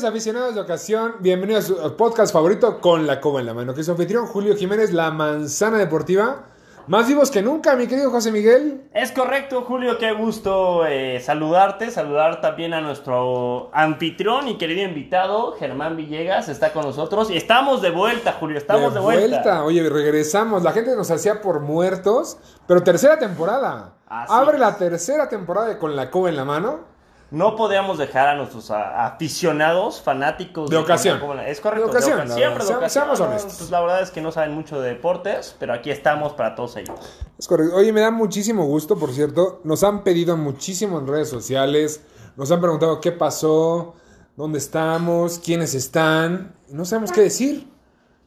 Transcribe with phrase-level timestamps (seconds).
[0.00, 3.74] Queridos aficionados de ocasión, bienvenidos a su podcast favorito con la Cuba en la mano.
[3.74, 6.46] Que es su anfitrión Julio Jiménez, la manzana deportiva.
[6.86, 8.88] Más vivos que nunca, mi querido José Miguel.
[8.94, 15.52] Es correcto, Julio, qué gusto eh, saludarte, saludar también a nuestro anfitrión y querido invitado,
[15.58, 19.64] Germán Villegas, está con nosotros y estamos de vuelta, Julio, estamos de, vuelta.
[19.64, 20.62] Oye, regresamos.
[20.62, 23.96] La gente nos hacía por muertos, pero tercera temporada.
[24.06, 24.60] Así Abre es.
[24.60, 26.89] la tercera temporada de con la Cuba en la mano.
[27.30, 31.20] No podíamos dejar a nuestros aficionados, fanáticos De ocasión.
[31.46, 32.68] Es correcto, De ocasión, la siempre verdad.
[32.68, 32.90] de ocasión.
[33.04, 33.54] seamos honestos.
[33.58, 36.76] Pues la verdad es que no saben mucho de deportes, pero aquí estamos para todos
[36.76, 36.98] ellos.
[37.38, 37.76] Es correcto.
[37.76, 39.60] Oye, me da muchísimo gusto, por cierto.
[39.64, 42.02] Nos han pedido muchísimo en redes sociales.
[42.36, 43.94] Nos han preguntado qué pasó,
[44.36, 46.54] dónde estamos, quiénes están.
[46.68, 47.68] No sabemos qué decir.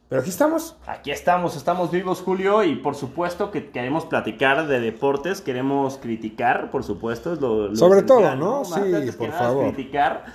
[0.08, 0.76] Pero aquí estamos.
[0.86, 6.70] Aquí estamos, estamos vivos, Julio, y por supuesto que queremos platicar de deportes, queremos criticar,
[6.70, 8.64] por supuesto, es lo, lo Sobre todo, ¿no?
[8.64, 8.80] Sí,
[9.16, 9.72] por favor.
[9.72, 10.26] criticar,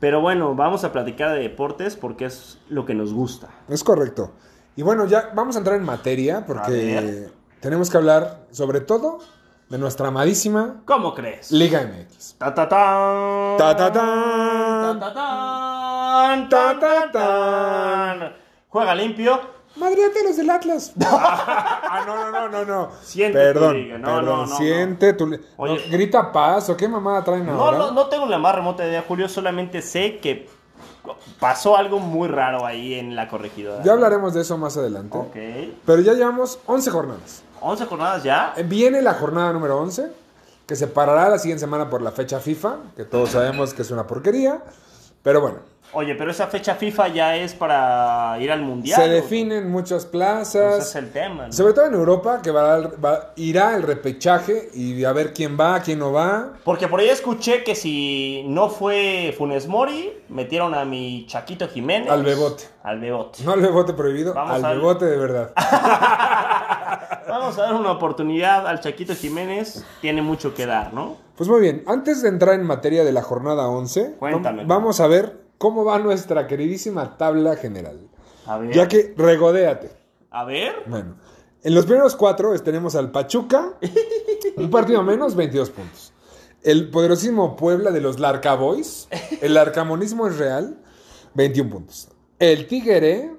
[0.00, 3.48] pero bueno, vamos a platicar de deportes porque es lo que nos gusta.
[3.68, 4.32] Es correcto.
[4.74, 7.28] Y bueno, ya vamos a entrar en materia porque
[7.60, 9.18] tenemos que hablar sobre todo
[9.68, 11.52] de nuestra amadísima ¿Cómo crees?
[11.52, 12.36] Liga MX.
[12.38, 13.56] Ta ta tan.
[13.58, 14.98] Ta, ta, tan.
[14.98, 16.48] Ta ta tan.
[16.48, 18.39] Ta, ta, Ta ta tan.
[18.70, 19.40] Juega limpio.
[19.76, 20.92] Madriate los del Atlas.
[21.04, 22.88] ah, no, no, no, no, no.
[23.02, 23.98] Siente perdón, tu liga.
[23.98, 25.24] No, perdón, no, no, siente tu
[25.56, 25.74] Oye.
[25.86, 27.78] no, grita paz o qué mamada traen No, ahora.
[27.78, 30.48] no, no tengo la más remota idea, Julio, solamente sé que
[31.38, 33.82] pasó algo muy raro ahí en la corregidora.
[33.84, 35.16] Ya hablaremos de eso más adelante.
[35.16, 35.36] Ok.
[35.86, 37.42] Pero ya llevamos 11 jornadas.
[37.60, 38.54] 11 jornadas ya.
[38.56, 40.10] Eh, Viene la jornada número 11,
[40.66, 43.90] que se parará la siguiente semana por la fecha FIFA, que todos sabemos que es
[43.92, 44.62] una porquería.
[45.22, 45.58] Pero bueno,
[45.92, 49.00] Oye, pero esa fecha FIFA ya es para ir al mundial.
[49.02, 50.88] se definen muchas Ese plazas.
[50.88, 51.46] es el tema.
[51.48, 51.52] ¿no?
[51.52, 55.80] Sobre todo en Europa, que va va- irá el repechaje y a ver quién va,
[55.80, 56.52] quién no va.
[56.62, 62.08] Porque por ahí escuché que si no fue Funes Mori, metieron a mi Chaquito Jiménez.
[62.08, 62.64] Al Bebote.
[62.84, 63.42] Al Bebote.
[63.44, 65.52] No al bebote prohibido, Vamos al al- bebote de verdad.
[67.28, 69.84] Vamos a dar una oportunidad al Chaquito Jiménez.
[70.00, 71.16] Tiene mucho que dar, ¿no?
[71.36, 74.62] Pues muy bien, antes de entrar en materia de la jornada 11, Cuéntame.
[74.64, 78.08] vam- vamos a ver cómo va nuestra queridísima tabla general.
[78.46, 78.72] A ver.
[78.74, 79.90] Ya que regodéate.
[80.30, 80.72] A ver.
[80.86, 81.16] Bueno,
[81.62, 83.74] en los primeros cuatro tenemos al Pachuca,
[84.56, 86.14] un partido menos, 22 puntos.
[86.62, 89.06] El poderosísimo Puebla de los Larca Boys,
[89.42, 90.78] el arcamonismo es real,
[91.34, 92.08] 21 puntos.
[92.38, 93.30] El Tigre,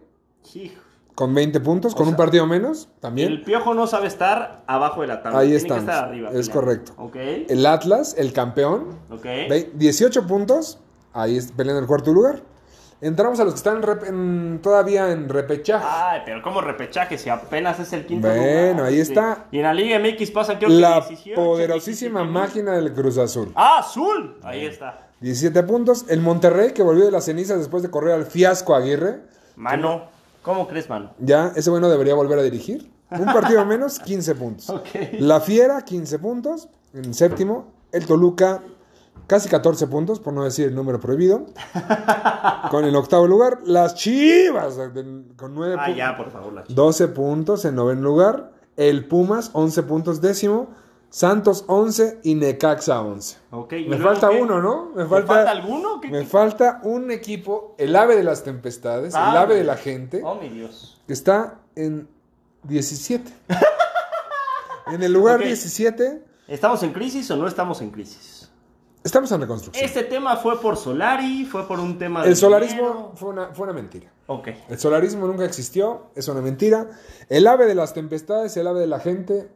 [0.53, 0.75] Hijo.
[1.15, 3.43] con 20 puntos, con un partido menos, El también.
[3.43, 5.39] piojo no sabe estar abajo de la tabla.
[5.39, 5.85] Ahí Tiene estamos.
[5.85, 6.29] que estar arriba.
[6.33, 6.93] Es correcto.
[6.97, 7.15] Ok.
[7.49, 9.23] El Atlas, el campeón, Ok.
[9.23, 10.79] ve- 18 puntos,
[11.13, 12.41] ahí es peleando el cuarto lugar.
[13.01, 15.83] Entramos a los que están en todavía en repechaje.
[15.89, 18.85] Ay, pero como repechaje si apenas es el quinto Bueno, lugar?
[18.89, 19.01] ahí Sí.
[19.01, 19.45] está.
[19.51, 23.17] Y en la Liga MX pasan creo que la 18, poderosísima 17 máquina del Cruz
[23.17, 23.51] Azul.
[23.55, 24.37] Ah, azul.
[24.43, 25.07] Ahí está.
[25.19, 26.05] 17 puntos.
[26.09, 29.21] El Monterrey, que volvió de las cenizas después de correr al fiasco Aguirre.
[29.55, 30.03] Mano.
[30.43, 31.11] ¿Cómo crees, mano?
[31.19, 32.91] Ya, ese bueno debería volver a dirigir.
[33.09, 34.69] Un partido menos, 15 puntos.
[34.69, 34.87] Ok.
[35.19, 36.69] La Fiera, 15 puntos.
[36.93, 37.71] En séptimo.
[37.91, 38.61] El Toluca,
[39.31, 41.45] casi 14 puntos, por no decir el número prohibido.
[42.69, 43.59] Con el octavo lugar.
[43.63, 44.75] Las Chivas,
[45.37, 45.97] con 9 Ah, puntos.
[45.97, 46.51] ya, por favor.
[46.51, 46.73] La chica.
[46.75, 48.51] 12 puntos en noveno lugar.
[48.75, 50.67] El Pumas, 11 puntos décimo.
[51.09, 53.37] Santos, 11 y Necaxa, 11.
[53.51, 54.41] Ok, ¿y Me falta qué?
[54.41, 54.91] uno, ¿no?
[54.95, 55.99] Me ¿Te falta, falta alguno?
[56.01, 59.63] ¿Qué- Me qué- falta un equipo, el ave de las tempestades, el Ah, ave de
[59.65, 61.01] la gente, Oh, mi Dios.
[61.07, 62.07] que está en
[62.63, 63.31] 17.
[64.87, 65.45] en el lugar Ok.
[65.45, 68.30] 17, ¿Estamos en crisis o no estamos en crisis?
[69.03, 69.85] Estamos en reconstrucción.
[69.85, 73.11] Este tema fue por Solari, fue por un tema de el solarismo dinero.
[73.15, 74.11] fue una, fue una mentira.
[74.27, 74.49] Ok.
[74.69, 76.89] El solarismo nunca existió, es una mentira.
[77.29, 79.49] El ave de las tempestades, el ave de la gente,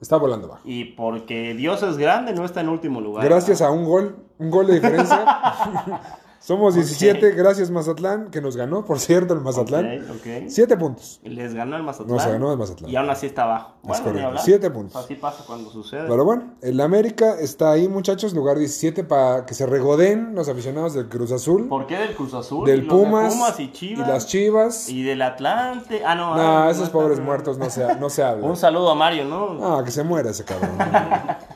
[0.00, 0.62] está volando bajo.
[0.64, 3.24] Y porque Dios es grande, no está en último lugar.
[3.24, 5.24] Gracias a un gol, un gol de diferencia.
[6.42, 10.02] Somos 17, gracias Mazatlán, que nos ganó, por cierto, el Mazatlán.
[10.10, 10.26] Ok, ok.
[10.48, 11.20] 7 puntos.
[11.22, 12.16] Les ganó el Mazatlán.
[12.16, 12.90] Nos ganó el Mazatlán.
[12.90, 13.74] Y aún así está abajo.
[13.82, 14.26] Bueno, ni correcto.
[14.28, 14.44] hablar.
[14.44, 14.96] Siete puntos.
[15.04, 16.08] Así pasa cuando sucede.
[16.08, 20.94] Pero bueno, el América está ahí, muchachos, lugar 17 para que se regodeen los aficionados
[20.94, 22.66] del Cruz Azul, ¿Por qué del Cruz Azul?
[22.66, 24.08] del Y los de Pumas, Pumas y Chivas.
[24.08, 24.88] las Chivas.
[24.88, 26.02] Y del Atlante.
[26.04, 26.34] Ah, no.
[26.34, 27.24] No, ah, esos no, pobres no.
[27.24, 28.50] muertos no se, no se hablan.
[28.50, 29.58] Un saludo a Mario, ¿no?
[29.78, 30.70] Ah, que se muera ese cabrón.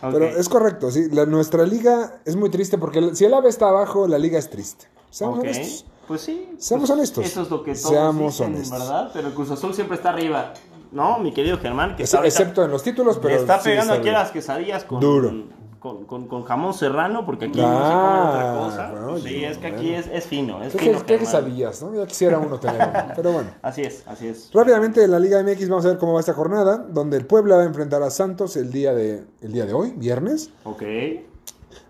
[0.00, 1.08] Pero es correcto, sí.
[1.10, 4.48] la- nuestra liga es muy triste porque si el AVE está abajo, la liga es
[4.50, 4.86] triste.
[5.10, 5.84] Seamos honestos.
[6.06, 6.48] pues sí.
[6.58, 7.24] Seamos pues, honestos.
[7.26, 8.78] Eso es lo que todos Seamos dicen, honestos.
[8.78, 9.10] ¿verdad?
[9.12, 10.54] Pero el Cruz Azul siempre está arriba.
[10.92, 13.36] No, mi querido Germán, que ahorita- Excepto en los títulos, pero.
[13.36, 15.32] está sí pegando aquí a las quesadillas con, Duro.
[15.80, 18.90] Con, con- con jamón serrano, porque aquí Ah, no se come otra cosa.
[18.92, 20.98] bueno, sí, es que aquí es, es fino, es ¿Qué, fino.
[21.00, 21.18] qué- Germán.
[21.18, 21.94] quesadillas, ¿no?
[21.94, 23.50] Ya quisiera uno tener uno, Pero bueno.
[23.62, 24.50] Así es, así es.
[24.52, 27.56] Rápidamente en la Liga MX vamos a ver cómo va esta jornada, donde el Puebla
[27.56, 30.50] va a enfrentar a Santos el día de, el día de hoy, viernes.
[30.64, 30.82] Ok.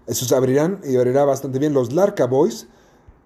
[0.06, 2.68] Esos abrirán y abrirá bastante bien los Larca Boys.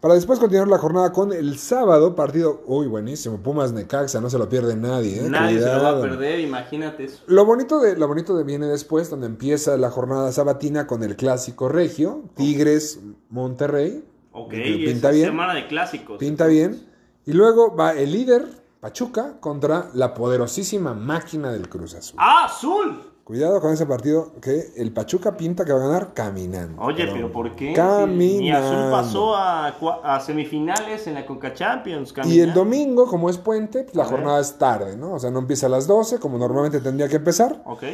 [0.05, 4.37] Para después continuar la jornada con el sábado, partido, uy, buenísimo, Pumas Necaxa, no se
[4.37, 5.25] lo pierde nadie.
[5.25, 5.31] ¿eh?
[5.31, 7.23] Nadie se lo va a perder, imagínate eso.
[7.27, 11.17] Lo bonito de lo bonito de viene después, donde empieza la jornada sabatina con el
[11.17, 14.05] clásico regio, Tigres Monterrey.
[14.33, 16.19] Ok, es bien, semana de clásicos.
[16.19, 16.87] pinta bien.
[17.25, 18.45] Y luego va el líder
[18.81, 22.19] Pachuca contra la poderosísima máquina del Cruz Azul.
[22.21, 23.14] ¡Ah, azul!
[23.25, 26.82] Cuidado con ese partido que el Pachuca pinta que va a ganar caminando.
[26.82, 27.73] Oye, pero ¿por qué?
[27.73, 28.43] Caminando.
[28.43, 32.12] Ni azul pasó a, semifinales en la Conca Champions.
[32.26, 34.17] Y el domingo, como es puente, pues, la A ver.
[34.17, 35.15] jornada es tarde, ¿no?
[35.15, 37.62] O sea, no empieza a las 12, como normalmente tendría que empezar.
[37.65, 37.85] Ok.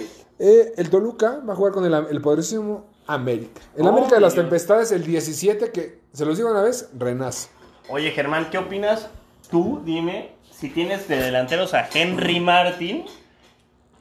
[0.41, 3.61] Eh, el Toluca va a jugar con el, el poderosísimo América.
[3.77, 7.51] El Oh, América de las tempestades, el 17, que se los digo una vez, renace.
[7.89, 9.09] Oye, Germán, ¿qué opinas?
[9.49, 13.05] Tú, dime, si tienes de delanteros a Henry Martin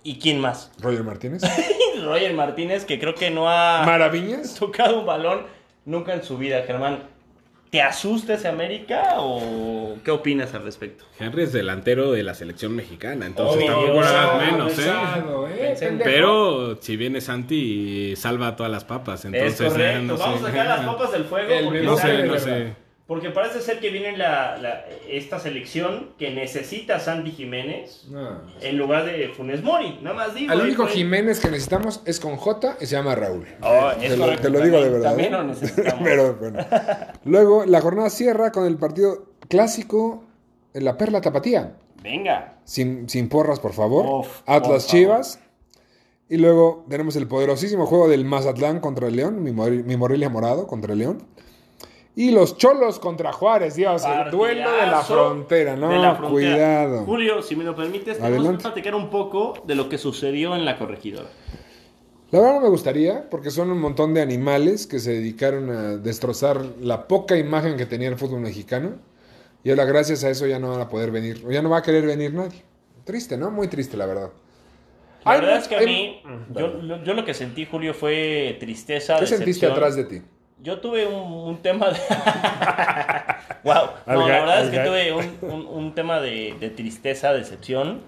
[0.03, 0.71] y quién más.
[0.79, 1.41] Roger Martínez.
[2.03, 4.55] Roger Martínez, que creo que no ha Maravillas.
[4.55, 5.41] tocado un balón
[5.85, 7.03] nunca en su vida, Germán.
[7.69, 11.05] ¿Te asusta ese América o qué opinas al respecto?
[11.19, 13.67] Henry es delantero de la selección mexicana, entonces Obvio.
[13.67, 14.75] tampoco Ah, menos, ¿eh?
[14.75, 15.99] Pesado, ¿eh?
[16.03, 19.99] Pero si viene Santi, salva todas las papas, entonces es correcto.
[19.99, 20.23] eh, no sé.
[20.23, 21.53] Vamos a sacar las papas del fuego.
[21.53, 22.37] El porque No sé, no verdad.
[22.39, 22.73] sé.
[23.09, 28.39] Porque parece ser que viene la, la- esta selección que necesita a Santi Jiménez No.
[28.61, 29.97] en lugar de Funes Mori.
[30.01, 30.51] Nada más digo.
[30.53, 33.47] Al ahí único Jiménez que necesitamos es con J y se llama Raúl.
[33.61, 35.09] Oh, te, lo, correcto, te lo digo de también- verdad.
[35.09, 35.37] También ¿eh?
[35.37, 36.01] lo necesitamos.
[36.03, 36.59] Pero bueno.
[37.25, 40.23] Luego, la jornada cierra con el partido clásico
[40.75, 41.77] en la Perla Tapatía.
[42.03, 42.59] Venga.
[42.63, 44.05] Sin, sin porras, por favor.
[44.05, 44.87] Uf, por Atlas favor.
[44.87, 45.39] Chivas.
[46.29, 49.41] Y luego tenemos el poderosísimo juego del Mazatlán contra el León.
[49.43, 51.23] Mi, Mor- mi Morelia Morado contra el León.
[52.19, 54.03] Y los Cholos contra Juárez, Dios.
[54.03, 55.77] El duelo de la frontera.
[55.77, 56.29] No, de la frontera.
[56.53, 57.05] cuidado.
[57.05, 60.65] Julio, si me lo permites, tenemos que platicar un poco de lo que sucedió en
[60.65, 61.29] la corregidora.
[62.31, 65.95] La verdad no me gustaría, porque son un montón de animales que se dedicaron a
[65.95, 68.97] destrozar la poca imagen que tenía el fútbol mexicano.
[69.63, 71.77] Y ahora gracias a eso ya no van a poder venir, o ya no va
[71.77, 72.63] a querer venir nadie.
[73.05, 73.49] Triste, ¿no?
[73.49, 74.29] Muy triste, la verdad.
[75.23, 76.21] La Hay verdad es que a hay- mí,
[76.53, 79.17] yo, lo- yo lo que sentí, Julio, fue tristeza.
[79.19, 80.21] ¿Qué sentiste atrás de ti?
[80.61, 81.97] Yo tuve un, un tema de.
[83.63, 83.75] wow.
[84.07, 88.01] No, la verdad es que tuve un, un- un tema de, de tristeza, decepción,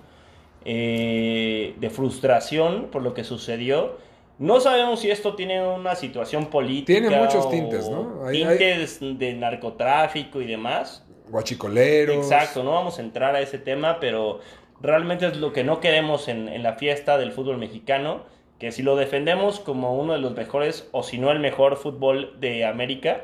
[0.65, 3.97] eh, de frustración por lo que sucedió.
[4.37, 6.99] No sabemos si esto tiene una situación política.
[6.99, 8.25] Tiene muchos tintes, ¿no?
[8.25, 11.05] Hay- hay- tintes de narcotráfico y demás.
[11.29, 12.15] Guachicoleros.
[12.17, 14.39] Exacto, no vamos a entrar a ese tema, pero
[14.81, 18.23] realmente es lo que no queremos en, en la fiesta del fútbol mexicano,
[18.61, 22.39] que si lo defendemos como uno de los mejores, o si no el mejor fútbol
[22.39, 23.23] de América,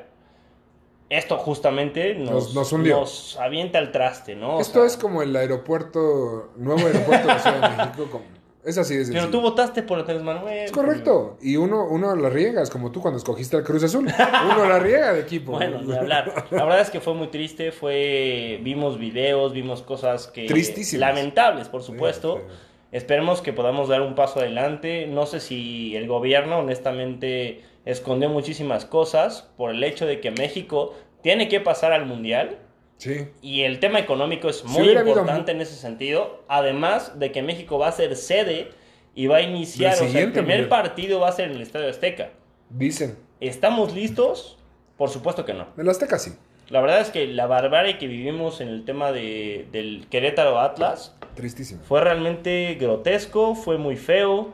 [1.10, 3.00] esto justamente nos, Nos- nos hundió.
[3.01, 4.57] nos avienta al traste, ¿no?
[4.57, 8.07] O Esto sea, es como el aeropuerto, nuevo aeropuerto de la Ciudad de México.
[8.12, 8.25] como-
[8.66, 9.31] es así de Pero sencillo.
[9.31, 10.66] tú votaste por Andrés Manuel.
[10.66, 11.38] Es correcto.
[11.42, 14.06] Y uno, uno la riega, es como tú cuando escogiste al Cruz Azul.
[14.51, 15.54] Uno la riega de equipo.
[15.54, 16.48] Bueno, ni hablar.
[16.51, 21.08] La verdad es que fue muy triste, fue vimos videos, vimos cosas que Tristísimas.
[21.15, 22.38] lamentables, por supuesto.
[22.38, 22.66] Sí, sí.
[22.91, 25.08] Esperemos que podamos dar un paso adelante.
[25.08, 30.94] No sé si el gobierno honestamente escondió muchísimas cosas por el hecho de que México
[31.22, 32.60] tiene que pasar al mundial
[32.98, 33.27] Sí.
[33.44, 36.44] y el tema económico es muy importante en ese sentido.
[36.48, 38.70] Además de que México va a ser sede
[39.13, 40.70] y va a iniciar, Del o sea, el primer mundial.
[40.70, 42.32] partido va a ser en el Estadio Azteca.
[42.70, 43.17] Dicen.
[43.39, 44.58] ¿Estamos listos?
[44.98, 45.67] Por supuesto que no.
[45.77, 46.32] En la Azteca sí.
[46.69, 51.15] La verdad es que la barbarie que vivimos en el tema de, del Querétaro Atlas
[51.36, 51.81] Tristísimo.
[51.83, 54.53] fue realmente grotesco, fue muy feo,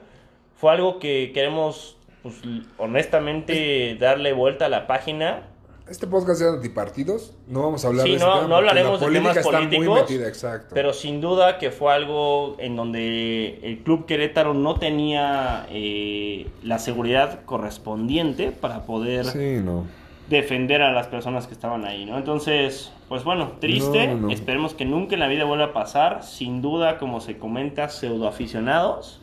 [0.56, 2.36] fue algo que queremos, pues,
[2.78, 5.44] honestamente, darle vuelta a la página.
[5.90, 7.34] Este podcast es de antipartidos.
[7.48, 9.40] No vamos a hablar Sí, de ese no- tema no hablaremos la de temas política
[9.42, 10.76] está políticos, muy metida, exacto.
[10.76, 16.80] Pero sin duda que fue algo en donde el Club Querétaro no tenía eh, la
[16.80, 19.86] seguridad correspondiente para poder Sí, no.
[20.30, 22.18] Defender a las personas que estaban ahí, ¿no?
[22.18, 24.30] Entonces, pues bueno, triste, No, no.
[24.32, 29.22] esperemos que nunca en la vida vuelva a pasar, sin duda, como se comenta, pseudoaficionados,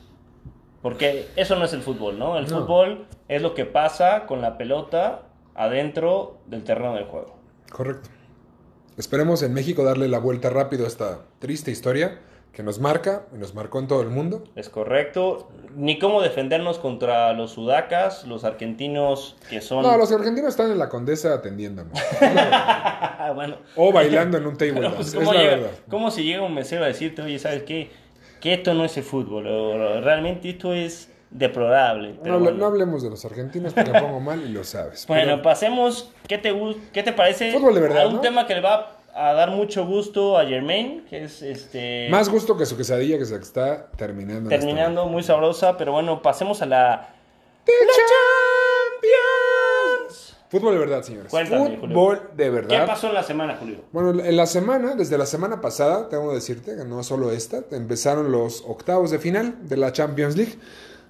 [0.82, 2.36] porque eso no es el fútbol, ¿no?
[2.38, 2.60] El No.
[2.60, 5.22] fútbol es lo que pasa con la pelota
[5.54, 7.36] adentro del terreno del juego.
[7.70, 8.08] Correcto.
[8.96, 12.20] Esperemos en México darle la vuelta rápido a esta triste historia.
[12.52, 14.44] Que nos marca y nos marcó en todo el mundo.
[14.56, 15.48] Es correcto.
[15.76, 19.82] Ni cómo defendernos contra los sudacas, los argentinos que son...
[19.82, 21.92] No, los argentinos están en la condesa atendiéndonos.
[23.34, 23.56] bueno.
[23.76, 25.70] O bailando en un table Pero, dance, pues, es ¿cómo, la llega- verdad.
[25.88, 27.90] cómo si llega un mesero a decirte, oye, ¿sabes qué?
[28.40, 32.14] Que esto no es el fútbol, o realmente esto es deplorable.
[32.14, 32.58] No, Pero hable- bueno.
[32.58, 35.06] no hablemos de los argentinos porque me pongo mal y lo sabes.
[35.06, 36.10] Bueno, Pero- pasemos.
[36.26, 36.54] ¿Qué te,
[36.92, 37.52] qué te parece?
[37.52, 38.20] Fútbol de verdad, A un ¿no?
[38.20, 42.08] tema que le va a dar mucho gusto a Germain, que es este.
[42.10, 44.50] más gusto que su quesadilla que se está terminando.
[44.50, 47.08] este terminando muy sabrosa, pero bueno, pasemos a la.
[47.66, 47.92] momento.
[49.00, 50.36] Champions.
[50.50, 51.30] Fútbol de verdad, señores.
[51.30, 52.86] Cuéntame, Fútbol de ¿Qué verdad.
[52.86, 53.84] pasó en la semana, Julio?
[53.92, 57.62] Bueno, en la semana, desde la semana pasada, tengo que decirte que no solo esta,
[57.70, 60.58] empezaron los octavos de final de la Champions League,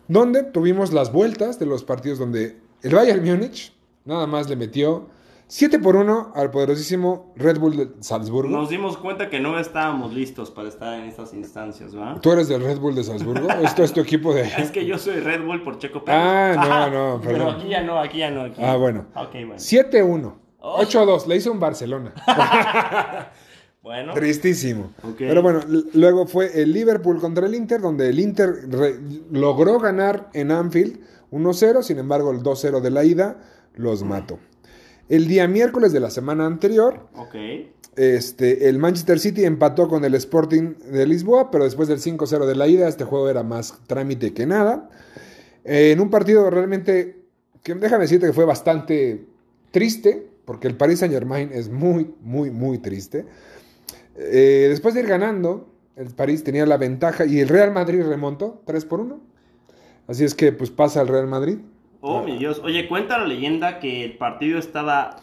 [0.08, 3.72] donde tuvimos las vueltas de los partidos donde el Bayern Múnich
[4.04, 5.08] nada más le metió
[5.50, 8.48] 7 por 1 al poderosísimo Red Bull de Salzburgo.
[8.56, 12.20] Nos dimos cuenta que no estábamos listos para estar en estas instancias, ¿va?
[12.20, 13.50] ¿Tú eres del Red Bull de Salzburgo?
[13.50, 14.42] ¿Esto es tu equipo de...?
[14.58, 16.20] Es que yo soy Red Bull por Checo Pérez.
[16.22, 17.56] Ah, no, no, Pero perdón.
[17.56, 18.42] aquí ya no, aquí ya no.
[18.42, 18.62] Aquí.
[18.62, 19.06] Ah, bueno.
[19.16, 19.54] Ok, bueno.
[19.56, 20.34] 7-1.
[20.60, 20.82] Oh.
[20.82, 21.26] 8-2.
[21.26, 22.14] Le hizo un Barcelona.
[23.82, 24.12] Bueno.
[24.12, 24.92] Tristísimo.
[25.02, 25.16] Ok.
[25.20, 25.60] Pero bueno,
[25.94, 28.68] luego fue el Liverpool contra el Inter, donde el Inter
[29.30, 33.38] logró ganar en Anfield 1-0, sin embargo el 2-0 de la ida
[33.74, 34.38] los mató.
[35.10, 37.08] El día miércoles de la semana anterior,
[37.96, 42.54] este, el Manchester City empató con el Sporting de Lisboa, pero después del 5-0 de
[42.54, 44.88] la ida, este juego era más trámite que nada.
[45.64, 47.24] Eh, en un partido realmente,
[47.64, 49.26] que déjame decirte que fue bastante
[49.72, 53.26] triste, porque el Paris Saint Germain es muy, muy, muy triste.
[54.14, 58.62] Eh, después de ir ganando, el París tenía la ventaja y el Real Madrid remontó
[58.64, 59.20] 3 por 1.
[60.06, 61.58] Así es que pues pasa el Real Madrid.
[62.00, 62.60] Oh, mi Dios.
[62.64, 65.16] Oye, cuenta la leyenda que el partido estaba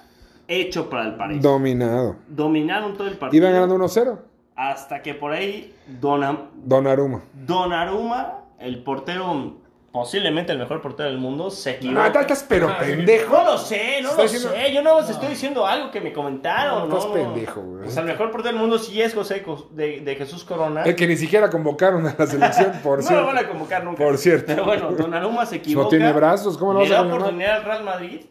[0.48, 1.42] hecho para el París.
[1.42, 2.18] Dominado.
[2.28, 3.42] Dominaron todo el partido.
[3.44, 4.20] Iban ganando 1-0.
[4.56, 7.22] Hasta que por ahí Dona- Donnarumma.
[7.46, 9.58] Donnarumma, el portero,
[10.02, 12.20] posiblemente el mejor portero del mundo, se No, equivocó.
[12.20, 13.36] estás pero pendejo.
[13.38, 14.74] No lo sé, no lo diciendo- sé.
[14.74, 16.80] Yo no os estoy diciendo algo que me comentaron.
[16.82, 17.14] No, No, estás no.
[17.14, 17.88] pendejo, güey.
[17.88, 20.84] O sea, el mejor portero del mundo sí es José de, de Jesús Corona.
[20.84, 23.22] El que ni siquiera convocaron a la selección, por no cierto.
[23.22, 24.04] lo van a convocar nunca.
[24.04, 24.46] Por cierto.
[24.48, 25.84] Pero bueno, Donnarumma se equivoca.
[25.88, 27.18] No tiene brazos, ¿cómo Le vas a da llamar?
[27.20, 28.22] oportunidad al Real Madrid.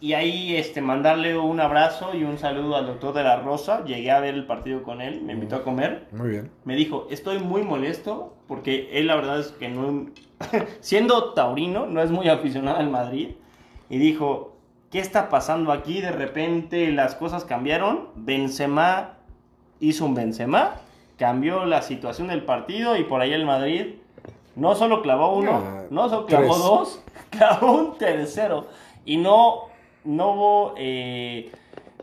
[0.00, 3.84] Y ahí este, mandarle un abrazo y un saludo al doctor de la Rosa.
[3.84, 6.06] Llegué a ver el partido con él, me invitó a comer.
[6.12, 6.50] Muy bien.
[6.64, 10.06] Me dijo, estoy muy molesto porque él la verdad es que no,
[10.80, 13.32] siendo taurino, no es muy aficionado al Madrid.
[13.90, 14.56] Y dijo,
[14.90, 16.00] ¿qué está pasando aquí?
[16.00, 18.08] De repente las cosas cambiaron.
[18.16, 19.18] Benzema
[19.80, 20.76] hizo un Benzema,
[21.18, 23.96] cambió la situación del partido y por ahí el Madrid
[24.56, 26.58] no solo clavó uno, Ah, no solo clavó tres.
[26.58, 28.66] dos, clavó un tercero.
[29.04, 29.69] Y no,
[30.04, 30.74] no hubo...
[30.78, 31.50] eh,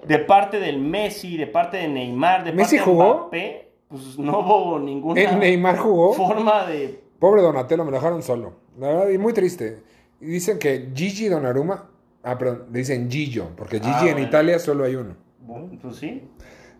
[0.08, 3.14] de parte del Messi, de parte de Neymar, de ¿Messi parte de jugó?
[3.18, 6.14] Mbappé, pues no hubo ninguna ¿El Neymar jugó?
[6.14, 7.02] forma de...
[7.20, 8.54] Pobre Donatello, me lo dejaron solo.
[8.78, 9.82] La verdad, y muy triste.
[10.22, 11.90] Y dicen que Gigi Donnarumma.
[12.24, 14.20] Ah, perdón, dicen Gillo, porque Gigi Ah, en.
[14.20, 15.16] Italia solo hay uno.
[15.42, 16.24] Bueno, pues sí.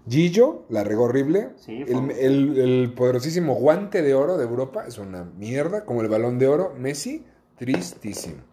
[0.08, 1.50] Gillo, la regó horrible.
[1.56, 6.08] Sí, el, el- el poderosísimo guante de oro de Europa es una mierda, como el
[6.10, 6.74] balón de oro.
[6.78, 7.26] Messi,
[7.58, 8.44] tristísimo.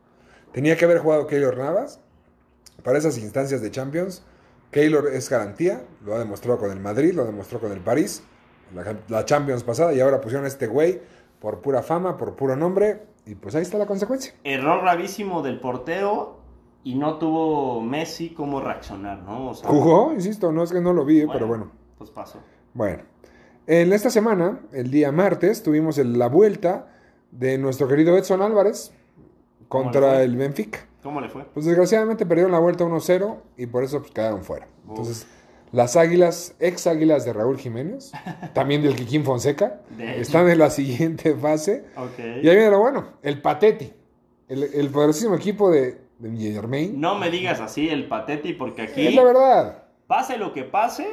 [0.52, 2.00] Tenía que haber jugado Keylor Navas
[2.84, 4.24] para esas instancias de Champions.
[4.70, 8.22] Keylor es garantía, lo ha demostrado con el Madrid, lo demostró con el París,
[8.74, 11.00] la, la Champions pasada, y ahora pusieron a este güey
[11.40, 14.34] por pura fama, por puro nombre, y pues ahí está la consecuencia.
[14.44, 16.40] Error gravísimo del portero
[16.82, 19.50] y no tuvo Messi cómo reaccionar, ¿no?
[19.50, 21.70] O sea, Jugó, insisto, no es que no lo vi, pero bueno.
[21.96, 22.40] Pues pasó.
[22.74, 23.02] Bueno,
[23.66, 26.88] en esta semana, el día martes, tuvimos la vuelta
[27.30, 28.92] de nuestro querido Edson Álvarez
[29.68, 30.86] ¿Cómo le contra el Benfica.
[31.04, 31.44] ¿Cómo le fue?
[31.54, 34.66] Pues desgraciadamente perdieron la vuelta 1-0 y por eso pues, quedaron fuera.
[34.88, 35.26] Entonces,
[35.70, 38.10] las águilas, ex águilas de Raúl Jiménez,
[38.54, 41.84] también del Kikín Fonseca, De- están en la siguiente fase.
[42.18, 43.92] Y ahí viene lo bueno, el Pateti,
[44.48, 46.92] el, el poderosísimo equipo de, de.
[46.96, 49.84] No me digas así el pateti porque aquí, Es la verdad.
[50.06, 51.06] pase lo que pase,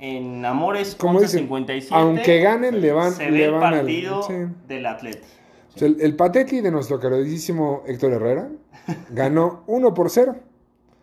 [0.00, 3.80] en Amores Como dicen, 11.57, aunque ganen, le van, se ve le el van al-
[3.80, 4.32] partido sí.
[4.66, 5.26] del atleta.
[5.74, 8.48] O sea, el, el Pateti de nuestro queridísimo Héctor Herrera
[9.10, 10.36] ganó 1 por 0.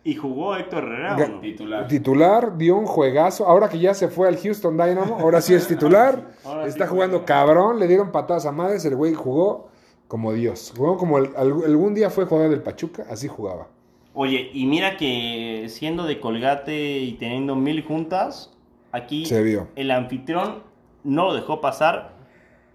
[0.04, 1.40] ¿Y jugó Héctor Herrera Ga- o no?
[1.40, 1.88] Titular.
[1.88, 3.46] Titular, dio un juegazo.
[3.46, 6.32] Ahora que ya se fue al Houston Dynamo, ahora sí es titular.
[6.44, 8.84] Ahora sí Está jugando cabrón, le dieron patadas a madres.
[8.84, 9.68] El güey jugó
[10.06, 10.72] como Dios.
[10.76, 13.68] Jugó como el- al- algún día fue jugador del Pachuca, así jugaba.
[14.14, 18.50] Oye, y mira que siendo de Colgate y teniendo mil juntas,
[18.92, 19.68] aquí Se vio.
[19.76, 20.62] el anfitrión
[21.04, 22.14] no lo dejó pasar.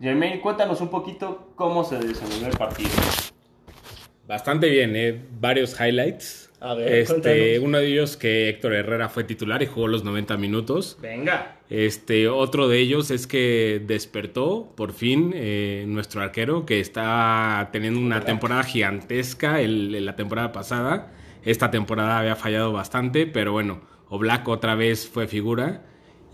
[0.04, 2.90] Germain, cuéntanos un poquito cómo se desenvolvió el partido.
[4.28, 5.22] Bastante bien, ¿eh?
[5.40, 6.52] Varios highlights.
[6.60, 7.60] A ver, Este, cuéntanos.
[7.70, 10.98] uno de ellos que Héctor Herrera fue titular y jugó los 90 minutos.
[11.02, 11.56] Venga.
[11.70, 18.00] Este, otro de ellos es que despertó por fin eh, nuestro arquero que está teniendo
[18.02, 21.14] una temporada gigantesca el- en la temporada pasada.
[21.46, 25.82] Esta temporada había fallado bastante, pero bueno, Oblak otra vez fue figura.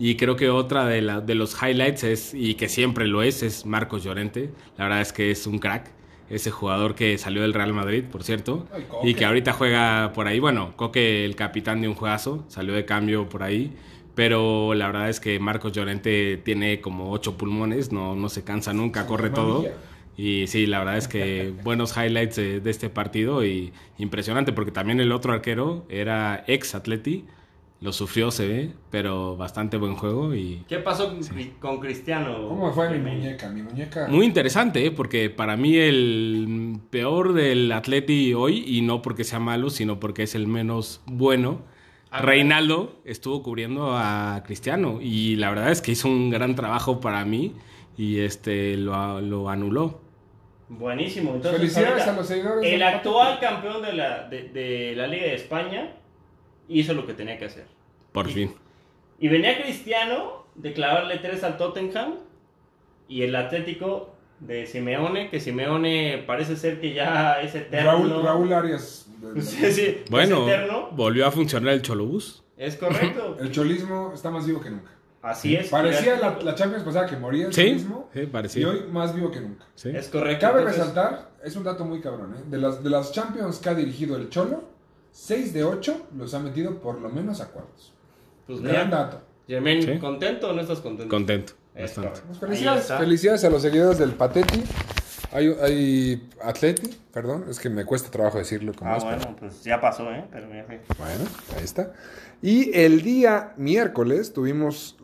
[0.00, 3.42] Y creo que otra de, la- de los highlights es, y que siempre lo es,
[3.44, 4.50] es Marcos Llorente.
[4.78, 5.90] La verdad es que es un crack.
[6.30, 8.66] Ese jugador que salió del Real Madrid, por cierto.
[9.04, 10.40] Y que ahorita juega por ahí.
[10.40, 13.72] Bueno, Coque, el capitán de un juegazo, salió de cambio por ahí.
[14.14, 18.72] Pero la verdad es que Marcos Llorente tiene como ocho pulmones, no, no se cansa
[18.72, 19.64] nunca, corre todo.
[20.16, 24.70] Y sí, la verdad es que buenos highlights de, de este partido y impresionante porque
[24.72, 27.24] también el otro arquero era ex Atleti,
[27.80, 32.46] lo sufrió se ve, pero bastante buen juego y ¿Qué pasó con, Cri- con Cristiano?
[32.48, 33.48] ¿Cómo fue mi muñeca?
[33.48, 34.06] Mi muñeca.
[34.08, 34.90] muy interesante ¿eh?
[34.90, 40.24] porque para mí el peor del Atleti hoy y no porque sea malo, sino porque
[40.24, 41.62] es el menos bueno.
[42.10, 47.00] Ah, Reinaldo estuvo cubriendo a Cristiano y la verdad es que hizo un gran trabajo
[47.00, 47.54] para mí
[47.96, 50.00] y este lo, lo anuló.
[50.68, 51.34] Buenísimo.
[51.34, 55.24] Entonces, Felicidades ahorita, a los seguidores El actual campeón de la, de, de la Liga
[55.24, 55.96] de España
[56.78, 57.66] hizo lo que tenía que hacer.
[58.12, 58.54] Por Y- fin.
[59.18, 62.14] Y venía Cristiano de clavarle tres al Tottenham
[63.08, 67.90] y el Atlético de Simeone, que Simeone parece ser que ya es eterno.
[67.92, 69.06] Raúl, Raúl Arias.
[69.40, 70.88] Sí, sí, Bueno, es eterno.
[70.92, 72.42] volvió a funcionar el Cholobús.
[72.56, 73.36] Es correcto.
[73.40, 74.90] El cholismo está más vivo que nunca.
[75.22, 75.68] Así es.
[75.68, 78.08] Parecía la, la Champions pasada que moría el Sí, cholismo.
[78.14, 78.68] sí, Y parecía.
[78.68, 79.66] hoy más vivo que nunca.
[79.74, 79.90] Sí.
[79.94, 80.40] Es correcto.
[80.46, 82.42] Cabe Entonces, resaltar, es un dato muy cabrón, ¿eh?
[82.46, 84.64] De las, de las Champions que ha dirigido el Cholo,
[85.12, 87.92] 6 de 8 los ha metido por lo menos a cuartos.
[88.46, 89.20] Pues Gran mira, dato.
[89.46, 89.98] Germain, Sí.
[89.98, 91.08] ¿contento o no estás contento?
[91.14, 92.20] Contento, bastante.
[92.26, 94.62] Pues felicidades, felicidades a los seguidores del Pateti.
[95.32, 99.36] Hay, hay Atleti, perdón, es que me cuesta trabajo decirlo como Ah, es, pero- bueno,
[99.38, 100.24] pues ya pasó, ¿eh?
[100.32, 100.76] Pero mira, sí.
[100.98, 101.24] Bueno,
[101.56, 101.92] ahí está.
[102.42, 104.96] Y el día miércoles tuvimos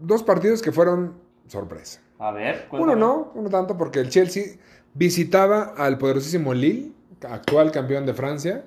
[0.00, 1.14] dos partidos que fueron
[1.46, 2.00] sorpresa.
[2.18, 3.00] A ver, Uno cuéntame.
[3.00, 4.56] no, uno tanto, porque el Chelsea
[4.94, 6.92] visitaba al poderosísimo Lille,
[7.28, 8.64] actual campeón de Francia,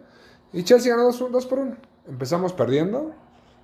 [0.54, 1.76] y Chelsea ganó 2 por 1.
[2.08, 3.12] Empezamos perdiendo,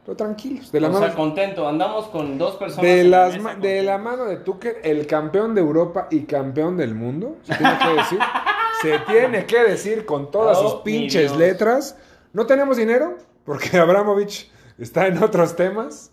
[0.06, 0.72] pero tranquilos.
[0.72, 1.68] De la, o mano, sea, contento.
[1.68, 2.84] Andamos con dos personas.
[2.84, 7.38] de, la mesa de mano de Tuchel, el campeón de Europa y campeón del mundo.
[7.44, 8.20] Se tiene que decir,
[8.82, 11.98] se tiene que decir con todas Oh, sus pinches letras.
[12.34, 16.12] No tenemos dinero, porque Abramovich está en otros temas,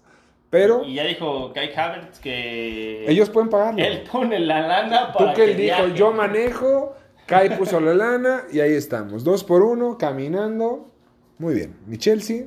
[0.51, 3.11] pero Y ya dijo Kai Havertz que.
[3.11, 3.83] ellos pueden pagarlo.
[3.83, 5.33] Él pone la lana para.
[5.33, 5.95] Tuchel que dijo, viaje.
[5.95, 6.95] yo manejo,
[7.27, 9.25] Kai puso la lana y ahí estamos.
[9.25, 10.91] Dos por uno, caminando.
[11.39, 11.77] Muy bien.
[11.87, 12.45] Mi Chelsea.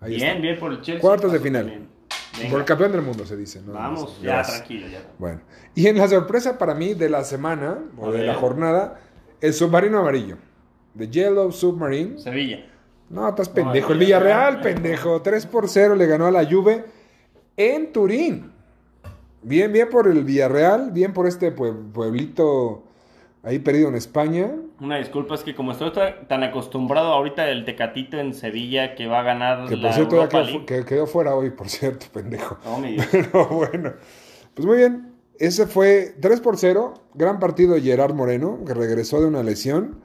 [0.00, 0.40] Ahí Bien, está.
[0.40, 1.00] bien por el Chelsea.
[1.00, 1.86] Cuartos de final.
[2.50, 3.60] Por el campeón del mundo se dice.
[3.66, 3.72] ¿no?
[3.72, 4.56] Vamos, ya, Gracias.
[4.58, 5.00] tranquilo, ya.
[5.18, 5.40] Bueno.
[5.74, 8.26] Y en la sorpresa para mí de la semana, o A de ver.
[8.26, 9.00] la jornada,
[9.40, 10.36] el submarino amarillo.
[10.96, 12.18] The Yellow Submarine.
[12.18, 12.64] Sevilla.
[13.10, 13.92] No, estás pendejo.
[13.92, 15.20] el Villarreal, pendejo.
[15.22, 16.84] 3 por 0 le ganó a la Juve
[17.56, 18.52] en Turín.
[19.42, 20.92] Bien, bien por el Villarreal.
[20.92, 22.84] Bien por este pue- pueblito
[23.42, 24.52] ahí perdido en España.
[24.80, 29.06] Una disculpa, es que como estoy ta- tan acostumbrado ahorita del Tecatito en Sevilla que
[29.06, 32.58] va a ganar Que por la cierto Europa quedó, que fuera hoy, por cierto, pendejo.
[32.64, 32.96] No, mi.
[33.10, 33.92] Pero bueno.
[34.54, 35.12] Pues muy bien.
[35.38, 36.94] Ese fue 3 por 0.
[37.14, 40.00] Gran partido de Gerard Moreno, que regresó de una lesión.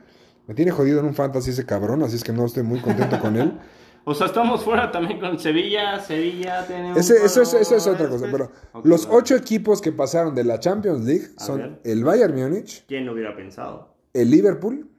[0.46, 3.20] Me tiene jodido en un fantasy ese cabrón, así es que no estoy muy contento
[3.20, 3.54] con él.
[4.06, 6.98] O sea, estamos fuera también con Sevilla, Sevilla tenemos...
[6.98, 8.28] Ese- eso, es, eso es otra cosa.
[8.30, 9.18] Pero Ok, los vale.
[9.20, 13.34] ocho equipos que pasaron de la Champions League son el Bayern Múnich, ¿Quién lo hubiera
[13.36, 13.94] pensado?
[14.14, 14.90] el Liverpool,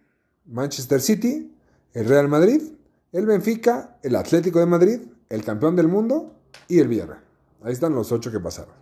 [0.46, 1.54] Manchester City,
[1.92, 2.62] el Real Madrid,
[3.12, 6.34] el Benfica, el Atlético de Madrid, el campeón del mundo
[6.66, 7.20] y el Villarreal.
[7.62, 8.72] Ahí están los ocho que pasaron.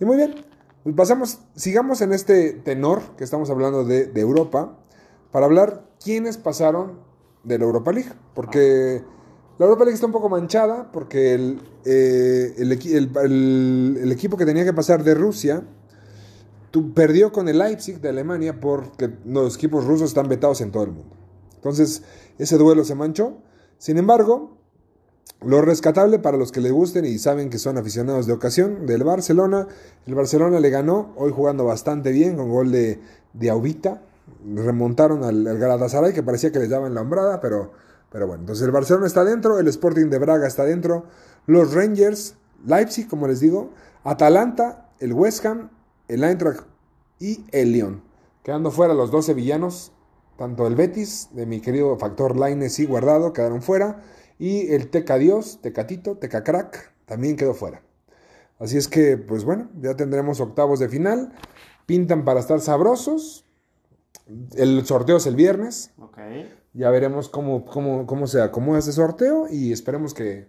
[0.00, 0.34] Y muy bien,
[0.82, 4.76] pues pasamos, sigamos en este tenor que estamos hablando de, de Europa
[5.30, 6.98] para hablar quiénes pasaron
[7.44, 8.12] de la Europa League.
[8.34, 9.02] Porque
[9.60, 14.10] la Europa League está un poco manchada porque el, eh, el equi- el- el- el
[14.12, 15.62] equipo que tenía que pasar de Rusia
[16.70, 20.84] tu- perdió con el Leipzig de Alemania porque los equipos rusos están vetados en todo
[20.84, 21.14] el mundo.
[21.56, 22.02] Entonces,
[22.38, 23.38] ese duelo se manchó.
[23.76, 24.56] Sin embargo,
[25.42, 29.04] lo rescatable para los que les gusten y saben que son aficionados de ocasión del
[29.04, 29.66] Barcelona,
[30.06, 32.98] el Barcelona le ganó hoy jugando bastante bien con gol de,
[33.34, 34.02] de Aubita.
[34.54, 37.72] Remontaron al, al Galatasaray que parecía que les daban la hombrada, pero,
[38.10, 38.42] pero bueno.
[38.42, 41.06] Entonces el Barcelona está dentro, el Sporting de Braga está dentro,
[41.46, 43.70] los Rangers, Leipzig, como les digo,
[44.04, 45.70] Atalanta, el West Ham,
[46.08, 46.64] el Eintracht
[47.18, 48.02] y el Lyon.
[48.42, 49.92] Quedando fuera los 12 villanos,
[50.36, 54.02] tanto el Betis, de mi querido factor Laines y Guardado, quedaron fuera.
[54.38, 57.82] Y el Teca Dios, Tecatito, Teca Crack, también quedó fuera.
[58.58, 61.32] Así es que, pues bueno, ya tendremos octavos de final.
[61.86, 63.46] Pintan para estar sabrosos.
[64.54, 65.92] El sorteo es el viernes.
[65.98, 66.18] Ok.
[66.72, 70.48] Ya veremos cómo, cómo, cómo se acomoda ese sorteo y esperemos que,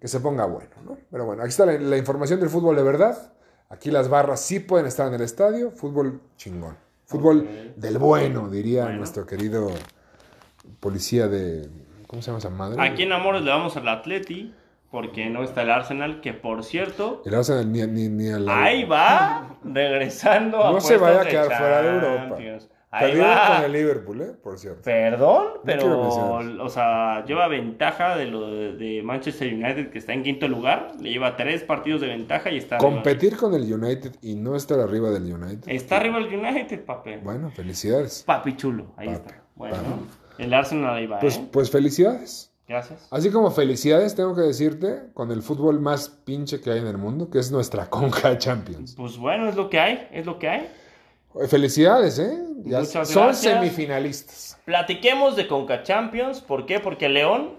[0.00, 0.98] que se ponga bueno, ¿no?
[1.10, 3.32] Pero bueno, aquí está la, la información del fútbol de verdad.
[3.70, 5.70] Aquí las barras sí pueden estar en el estadio.
[5.70, 6.76] Fútbol chingón.
[7.06, 8.98] Fútbol del bueno, diría Bueno.
[8.98, 9.70] nuestro querido
[10.80, 11.68] policía de...
[12.06, 12.80] ¿Cómo se llama esa madre?
[12.82, 14.54] Aquí en Amores le vamos al Atleti,
[14.90, 18.64] porque no está el Arsenal, que por cierto, El Arsenal ni, ni, ni a la...
[18.64, 22.38] ahí va, regresando a No se vaya a quedar fuera de Europa.
[22.92, 23.56] Va.
[23.56, 24.32] con el Liverpool, ¿eh?
[24.42, 24.82] Por cierto.
[24.82, 30.46] Perdón, pero, o sea, lleva ventaja de lo de, Manchester United, que está en quinto
[30.46, 30.92] lugar.
[31.00, 32.90] Le lleva tres partidos de ventaja y está arriba.
[32.90, 35.70] Competir con el United y no estar arriba del United.
[35.70, 37.16] Está arriba el United, papi.
[37.22, 38.24] Bueno, felicidades.
[38.26, 39.42] Papi chulo, ahí Papi, está.
[39.54, 40.42] Bueno, papi.
[40.42, 41.48] el Arsenal ahí va, Pues, ¿eh?
[41.50, 42.52] pues felicidades.
[42.68, 43.08] Gracias.
[43.10, 46.96] Así como felicidades, tengo que decirte, con el fútbol más pinche que hay en el
[46.98, 48.94] mundo, que es nuestra Conca Champions.
[48.96, 50.68] Pues bueno, es lo que hay, es lo que hay.
[51.40, 52.38] Eh, Felicidades, ¿eh?
[52.64, 53.54] Ya Muchas son gracias.
[53.54, 54.58] semifinalistas.
[54.64, 56.40] Platiquemos de Conca Champions.
[56.40, 56.78] ¿Por qué?
[56.80, 57.54] Porque León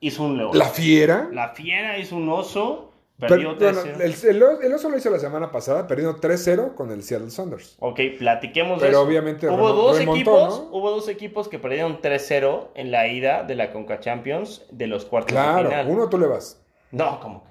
[0.00, 0.50] hizo un león.
[0.56, 1.28] La Fiera.
[1.32, 2.86] La Fiera hizo un oso.
[3.18, 4.00] per- Perdió bueno, 3-0.
[4.00, 7.28] el, el o- el oso lo hizo la semana pasada, perdiendo 3-0 con el Seattle
[7.30, 7.76] Saunders.
[7.80, 9.06] Ok, platiquemos de Pero eso.
[9.06, 10.68] obviamente hubo dos remontó, equipos, ¿no?
[10.78, 15.04] hubo dos equipos que perdieron 3-0 en la ida de la Conca Champions de los
[15.04, 15.86] cuartos de Claro, final.
[15.90, 16.62] uno tú le vas.
[16.92, 17.44] No, ¿cómo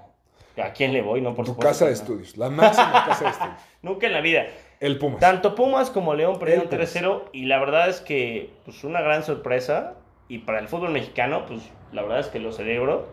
[0.56, 0.62] que?
[0.64, 1.22] ¿A quién le voy?
[1.22, 1.98] No, por Tu supuesto casa de no.
[1.98, 2.36] estudios.
[2.38, 3.56] La máxima casa de estudios.
[3.84, 4.48] Nunca en la vida.
[4.80, 5.20] El Pumas.
[5.20, 6.96] Tanto Pumas como León perdieron El Pumas.
[6.96, 9.96] 3-0 y la verdad es que pues una gran sorpresa
[10.28, 11.62] y para el fútbol mexicano pues
[11.92, 13.08] la verdad es que lo celebro.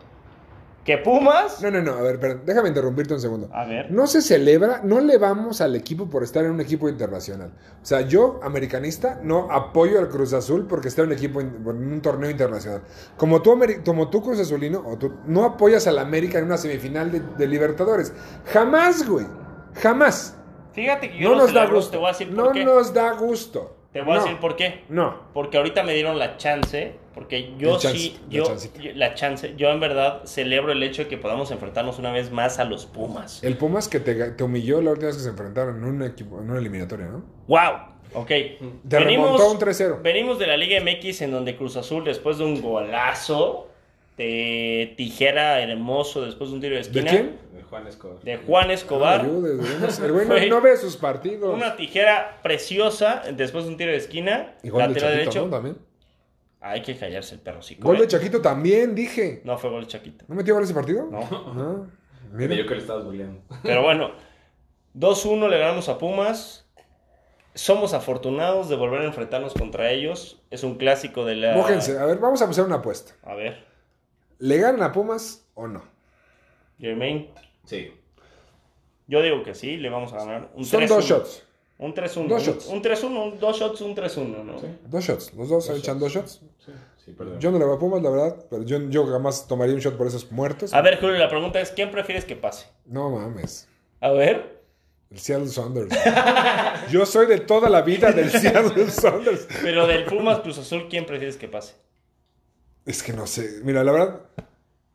[0.85, 1.95] Que Pumas, No, no, no.
[1.95, 3.49] A ver, déjame interrumpirte un segundo.
[3.51, 6.87] a ver, No se celebra, no le vamos al equipo por estar en un equipo
[6.87, 7.51] internacional.
[7.83, 11.65] O sea, yo, americanista, no apoyo al Cruz Azul porque está en un equipo en
[11.67, 12.83] un torneo internacional.
[13.17, 17.11] Como tú, como tú Cruz Azulino, o tú no apoyas al América en una semifinal
[17.11, 18.13] de, de Libertadores.
[18.45, 19.25] Jamás, güey.
[19.81, 20.36] Jamás.
[20.81, 21.91] Fíjate que yo No nos da gusto.
[21.91, 22.63] te voy a decir no por qué.
[22.63, 23.73] nos da gusto.
[23.91, 24.83] Te voy a decir por qué.
[24.89, 25.21] No.
[25.33, 28.43] Porque ahorita me dieron la chance, porque yo chance, sí, yo,
[28.93, 32.59] la chance, yo en verdad celebro el hecho de que podamos enfrentarnos una vez más
[32.59, 33.43] a los Pumas.
[33.43, 36.39] El Pumas que te, te humilló la última vez que se enfrentaron en un equipo,
[36.39, 37.23] en una eliminatoria, ¿no?
[37.47, 37.97] ¡Wow!
[38.13, 38.27] Ok.
[38.87, 40.01] Te remontó un 3-0.
[40.03, 43.67] venimos de la Liga MX en donde Cruz Azul, después de un golazo
[44.17, 47.47] de tijera hermoso, después de un tiro de ¿De esquina, quién?
[47.69, 48.19] Juan Escobar.
[48.21, 49.21] de Juan Escobar.
[49.21, 50.05] Ayudes, güey.
[50.07, 51.53] El güey no, no ve sus partidos.
[51.53, 54.55] Una tijera preciosa después de un tiro de esquina.
[54.63, 55.45] Y gol de lateral Chaquito, derecho.
[55.45, 55.51] ¿no?
[55.51, 55.77] También.
[56.61, 57.75] Hay que callarse el perro, sí.
[57.79, 59.41] Gol de Chaquito también, dije.
[59.43, 60.25] No fue gol de Chaquito.
[60.27, 61.07] ¿No metió gol ese partido?
[61.11, 61.19] No.
[61.53, 61.91] No.
[62.31, 62.55] Mira, Mira.
[62.55, 63.41] yo que le estabas bulleando.
[63.63, 64.11] Pero bueno,
[64.97, 66.65] 2-1 le ganamos a Pumas.
[67.53, 70.41] Somos afortunados de volver a enfrentarnos contra ellos.
[70.51, 71.53] Es un clásico de la.
[71.55, 71.97] Mójense.
[71.97, 73.13] A ver, vamos a hacer una apuesta.
[73.23, 73.65] A ver,
[74.39, 75.83] ¿Le ganan a Pumas o no?
[76.79, 77.31] Jermaine.
[77.65, 77.91] Sí.
[79.07, 80.49] Yo digo que sí, le vamos a ganar.
[80.53, 80.87] Un Son 3-1.
[80.87, 81.43] dos shots.
[81.79, 82.27] Un 3-1.
[82.27, 82.67] Dos shots.
[82.67, 84.59] Un 3-1, un- dos shots, un 3-1, ¿no?
[84.59, 84.67] Sí.
[84.85, 85.33] Dos shots.
[85.35, 85.99] Los dos Dos echan shots.
[85.99, 86.41] dos shots.
[86.65, 86.71] Sí,
[87.05, 87.39] sí, perdón.
[87.39, 88.45] Yo no le voy a Pumas, la verdad.
[88.49, 90.73] Pero yo, yo jamás tomaría un shot por esos muertos.
[90.73, 92.67] A ver, Julio, la pregunta es: ¿quién prefieres que pase?
[92.85, 93.67] No mames.
[94.01, 94.57] A ver.
[95.09, 95.95] El Seattle Saunders.
[96.91, 99.47] yo soy de toda la vida del Seattle Saunders.
[99.63, 101.75] Pero del Pumas Cruz Azul, ¿quién prefieres que pase?
[102.87, 103.59] Es que no sé.
[103.63, 104.21] Mira, la verdad,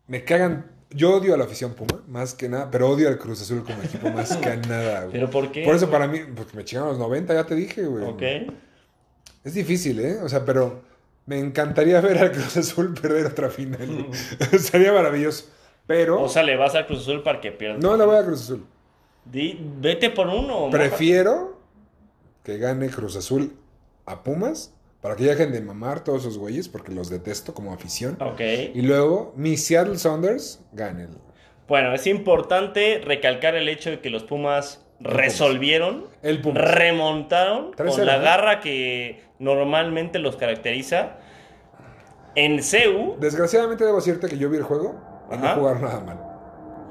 [0.08, 0.70] me cagan.
[0.90, 3.82] Yo odio a la afición Puma, más que nada, pero odio al Cruz Azul como
[3.82, 5.12] equipo más que nada, güey.
[5.12, 5.62] ¿Pero por qué?
[5.64, 8.04] Por eso para mí, porque me chingaron los 90, ya te dije, güey.
[8.04, 8.52] Ok.
[9.44, 10.18] Es difícil, ¿eh?
[10.22, 10.82] O sea, pero
[11.24, 14.06] me encantaría ver al Cruz Azul perder otra final.
[14.58, 15.46] Sería maravilloso.
[15.86, 17.78] Pero O sea, le vas al Cruz Azul para que pierda.
[17.78, 18.66] no le voy a Cruz Azul.
[19.24, 20.66] Di- vete por uno.
[20.66, 21.58] moja- Prefiero
[22.44, 23.56] que gane Cruz Azul
[24.04, 28.16] a Pumas para que dejen de mamar todos esos güeyes porque los detesto como afición.
[28.20, 28.40] Ok.
[28.72, 31.02] Y luego mi Seattle Saunders gane.
[31.02, 31.18] el-
[31.68, 36.62] Bueno, es importante recalcar el hecho de que los Pumas resolvieron, El Pumas.
[36.74, 41.16] remontaron 3-0, con la garra que normalmente los caracteriza.
[42.34, 44.94] En CEU Desgraciadamente debo decirte que yo vi el juego
[45.30, 45.54] y Ajá.
[45.54, 46.18] no jugaron nada mal.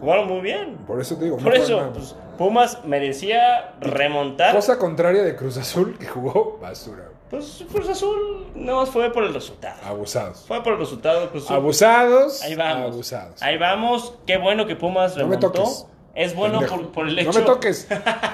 [0.02, 0.78] jugaron muy bien.
[0.88, 4.54] Por eso te digo, Por eso, pues, Pumas merecía remontar.
[4.56, 7.04] Cosa contraria de Cruz Azul que jugó basura.
[7.32, 9.82] Pues Cruz Azul no fue por el resultado.
[9.84, 10.44] Abusados.
[10.48, 11.32] Fue por el resultado.
[11.32, 11.56] Cruz Azul.
[11.56, 12.42] Abusados.
[12.44, 12.92] Ahí vamos.
[12.92, 13.42] Abusados.
[13.42, 14.14] Ahí vamos.
[14.28, 15.52] Qué bueno que Pumas No me remontó.
[15.52, 15.88] toques.
[16.14, 17.32] Es bueno por, por el hecho.
[17.32, 17.88] No me toques.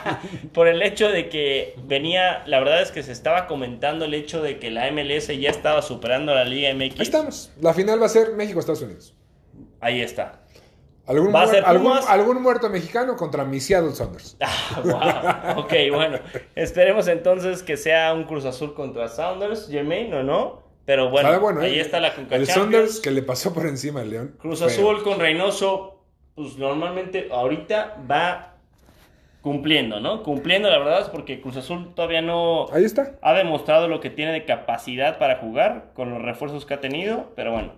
[0.52, 4.42] Por el hecho de que venía, la verdad es que se estaba comentando el hecho
[4.42, 6.82] de que la MLS ya estaba superando a la Liga MX.
[7.00, 7.52] Ahí estamos.
[7.62, 9.14] La final va a ser México-Estados Unidos.
[9.80, 10.42] Ahí está.
[11.08, 14.38] ¿Algún, Va a ser algún, muerto mexicano contra mi Seattle Saunders.
[14.42, 15.64] Ah, wow.
[15.64, 16.20] Ok, bueno.
[16.56, 20.68] Esperemos entonces que sea un Cruz Azul contra Sounders, Jermaine, ¿o no?
[20.86, 21.82] Pero bueno, ahí ¿eh?
[21.82, 22.72] está la Conca El Champions.
[22.72, 24.36] Saunders que le pasó por encima al León.
[24.40, 24.62] Cruz.
[24.62, 26.02] Azul con Reynoso,
[26.36, 28.54] pues normalmente ahorita va
[29.42, 30.24] cumpliendo, ¿no?
[30.24, 33.18] Cumpliendo, la verdad, es porque Cruz Azul todavía no Ahí está.
[33.22, 37.32] ha demostrado lo que tiene de capacidad para jugar con los refuerzos que ha tenido,
[37.36, 37.74] pero bueno.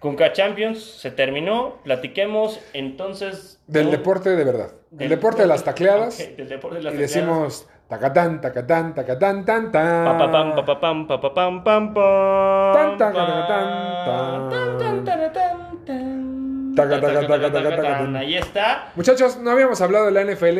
[0.00, 3.90] Conca Champions se terminó, platiquemos entonces Del ¿no?
[3.92, 4.72] deporte de verdad.
[4.90, 6.18] Del El deporte de las tacleadas.
[6.20, 7.14] Ok, del deporte de las y tacleadas.
[7.14, 10.04] decimos tacatán, tacatán, tacatán, tan, tan.
[10.04, 14.50] Pa, pa, pam, pa, pa, pam, pa, pa, pam, pam, pam, Tan, tan, tan, tan.
[14.50, 16.74] tan, tan, tan, tan, tan.
[16.74, 18.18] Taca, taca, Taca, taca, taca.
[18.18, 18.92] Ahí está.
[18.96, 20.58] Muchachos, no habíamos hablado de la NFL.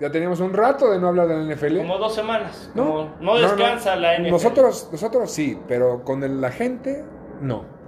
[0.00, 1.76] Ya teníamos un rato de no hablar de la NFL.
[1.78, 2.70] Como dos semanas.
[2.74, 4.30] No, Como no descansa la NFL.
[4.30, 7.04] Nosotros, nosotros sí, pero con el- la gente,
[7.42, 7.78] no.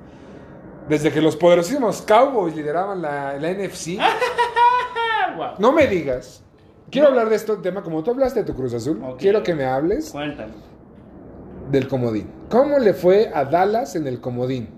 [0.89, 3.99] Desde que los poderosísimos Cowboys lideraban la, la NFC,
[5.59, 6.45] no me digas.
[6.91, 9.19] Quiero hablar de este tema, como tú hablaste de tu Cruz Azul, Ok.
[9.19, 10.53] quiero que me hables Cuéntame.
[11.71, 12.29] del comodín.
[12.51, 14.69] ¿Cómo le fue a Dallas en el comodín?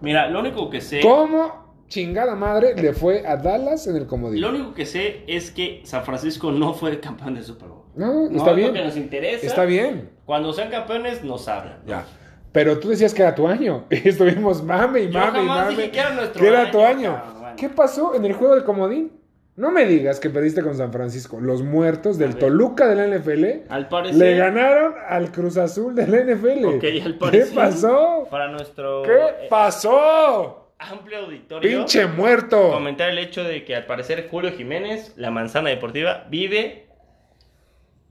[0.00, 1.00] Mira, lo único que sé.
[1.00, 4.40] ¿Cómo chingada madre le fue a Dallas en el comodín?
[4.40, 7.82] Lo único que sé es que San Francisco no fue campeón de Super Bowl.
[7.96, 8.68] No, No está es bien.
[8.68, 9.46] lo que nos interesa.
[9.46, 10.10] Está bien.
[10.24, 11.82] Cuando sean campeones, nos hablan.
[11.86, 12.06] Ya.
[12.54, 13.84] Pero tú decías que era tu año.
[13.90, 15.90] Y estuvimos mame y mame y mame.
[15.90, 17.22] que era nuestro que era año, tu año.
[17.40, 17.56] bueno.
[17.58, 19.12] ¿Qué pasó en el juego del comodín?
[19.56, 21.40] No me digas que perdiste con San Francisco.
[21.40, 22.36] Los muertos del.
[22.36, 24.16] Toluca de la NFL Al parecer.
[24.18, 26.64] le ganaron al Cruz Azul de la NFL.
[26.76, 27.54] Ok, al ¿Qué parecer.
[27.54, 28.26] pasó?
[28.30, 30.72] Para nuestro ¿Qué eh, pasó?
[30.78, 31.78] amplio auditorio.
[31.78, 32.70] Pinche muerto.
[32.72, 36.83] Comentar el hecho de que al parecer Julio Jiménez, la manzana deportiva, vive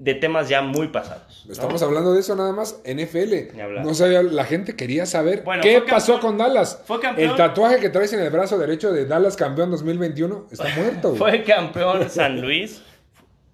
[0.03, 1.43] de temas ya muy pasados.
[1.45, 1.53] ¿no?
[1.53, 2.77] Estamos hablando de eso nada más.
[2.83, 3.55] NFL.
[3.83, 6.81] No sabía, la gente quería saber Bueno, qué pasó con Dallas.
[6.85, 10.65] fue campeón- El tatuaje que traes en el brazo derecho de Dallas campeón 2021 está
[10.75, 11.09] muerto.
[11.15, 11.19] güey.
[11.19, 12.81] Fue campeón San Luis.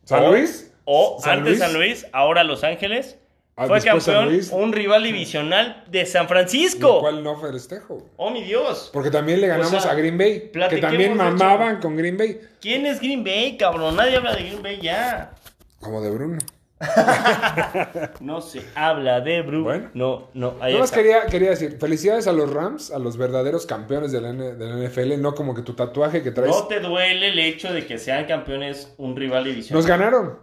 [0.05, 0.71] ¿San O- Luis?
[0.85, 1.59] O ¿San antes Luis?
[1.59, 3.17] San Luis, ahora Los Ángeles.
[3.55, 7.01] Ah, fue campeón un rival divisional de San Lo Francisco.
[7.01, 8.07] cual no festejo.
[8.15, 8.89] Oh, mi Dios.
[8.93, 10.49] Porque también le ganamos sea, a Green Bay.
[10.69, 11.15] Que también hecho.
[11.21, 12.39] mamaban con Green Bay.
[12.61, 13.97] ¿Quién es Green Bay, cabrón?
[13.97, 15.31] Nadie habla de Green Bay ya.
[15.79, 16.37] Como de Bruno.
[18.21, 19.63] No se habla de Bruno.
[19.65, 19.89] Bueno.
[19.93, 20.53] No, no.
[20.61, 24.21] Ahí Nada más quería, quería decir, felicidades a los Rams, a los verdaderos campeones de
[24.21, 26.51] la, N- de la NFL, no como que tu tatuaje que traes.
[26.55, 29.77] No te duele el hecho de que sean campeones un rival divisional.
[29.79, 30.39] Nos ganaron.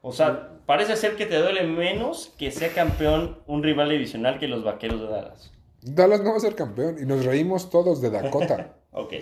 [0.00, 4.48] O sea, parece ser que te duele menos que sea campeón un rival divisional que
[4.48, 5.52] los vaqueros de Dallas.
[5.82, 6.96] Dallas no va a ser campeón.
[7.00, 8.72] Y nos reímos todos de Dakota.
[8.98, 9.12] Ok.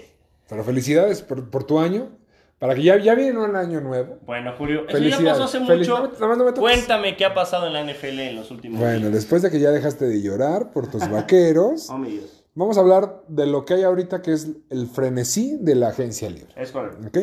[0.49, 2.11] Pero felicidades por, por tu año.
[2.59, 4.19] Para que ya, ya viene un año nuevo.
[4.25, 6.11] Bueno, Julio, eso ya pasó hace mucho.
[6.21, 6.55] no.
[6.55, 9.13] Cuéntame qué ha pasado en la NFL en los últimos Bueno, días.
[9.13, 12.45] después de que ya dejaste de llorar por tus vaqueros, Oh, mi Dios.
[12.55, 16.31] vamos a hablar de lo que hay ahorita que es el frenesí de la agencia
[16.31, 16.55] libre.
[16.57, 17.07] Es correcto.
[17.09, 17.19] ¿Ok?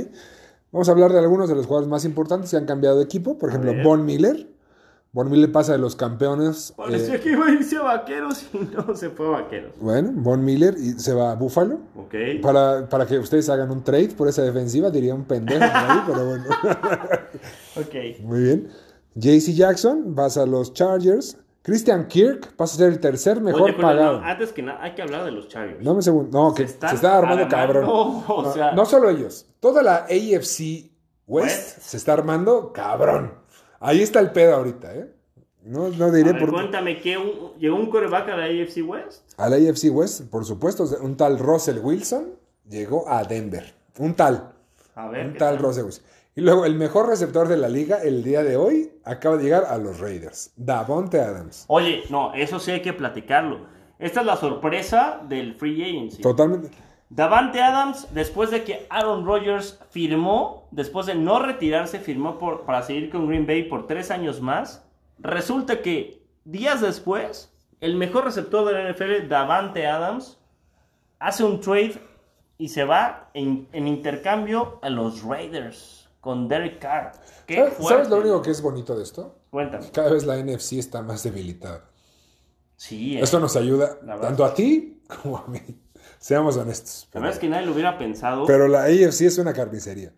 [0.71, 3.37] Vamos a hablar de algunos de los jugadores más importantes que han cambiado de equipo.
[3.37, 3.73] Por ejemplo.
[3.83, 4.47] Von Miller.
[5.13, 6.73] Von Miller pasa de los campeones.
[6.77, 9.73] Parecía eh, que iba a irse a vaqueros y no se fue a vaqueros.
[9.79, 11.79] bueno, Von Miller y se va a Buffalo.
[11.97, 12.15] Ok.
[12.41, 16.25] Para, para que ustedes hagan un trade por esa defensiva, diría un pendejo ahí, pero
[16.25, 16.45] bueno.
[17.75, 18.21] Ok.
[18.23, 18.69] Muy bien.
[19.15, 21.37] JC Jackson pasa a los Chargers.
[21.63, 24.19] Christian Kirk pasa a ser el tercer mejor Oye, pagado.
[24.19, 25.83] no, antes que nada, hay que hablar de los Chargers.
[25.83, 26.37] No me segundo.
[26.37, 27.85] No, que se, están está armando cabrón.
[27.87, 29.45] o no, solo ellos.
[29.59, 30.89] Toda la AFC
[31.27, 31.79] West, West.
[31.81, 33.40] se está armando cabrón.
[33.81, 35.11] Ahí está el pedo ahorita, ¿eh?
[35.63, 38.81] No, no diré A ver, por cuéntame, ¿qué un- ¿llegó un coreback a la AFC
[38.83, 39.23] West?
[39.37, 42.29] A la AFC West, por supuesto, un tal Russell Wilson
[42.69, 43.73] llegó a Denver.
[43.99, 44.53] Un tal.
[44.95, 45.27] A ver.
[45.27, 46.03] Un ¿qué tal Russell Wilson.
[46.33, 49.65] Y luego el mejor receptor de la liga el día de hoy acaba de llegar
[49.65, 50.51] a los Raiders.
[50.55, 51.65] Davonte Adams.
[51.67, 53.65] Oye, no, eso sí hay que platicarlo.
[53.99, 56.21] Esta es la sorpresa del Free Agency.
[56.23, 56.69] Totalmente.
[57.13, 62.83] Davante Adams, después de que Aaron Rodgers firmó, después de no retirarse, firmó por, para
[62.83, 64.85] seguir con Green Bay por tres años más,
[65.19, 70.37] resulta que días después, el mejor receptor de la NFL, Davante Adams,
[71.19, 72.01] hace un trade
[72.57, 77.11] y se va en, en intercambio a los Raiders con Derek Carr.
[77.45, 79.35] ¿Qué ¿Sabes, lo único que es bonito de esto?
[79.49, 79.91] Cuéntame.
[79.91, 81.89] Cada vez la NFC está más debilitada.
[82.77, 83.21] Sí, eh.
[83.21, 85.59] Esto nos ayuda tanto a ti como a mí.
[86.21, 87.09] Seamos honestos.
[87.13, 88.45] La verdad es que nadie lo hubiera pensado.
[88.45, 90.13] Pero la AFC es una carnicería.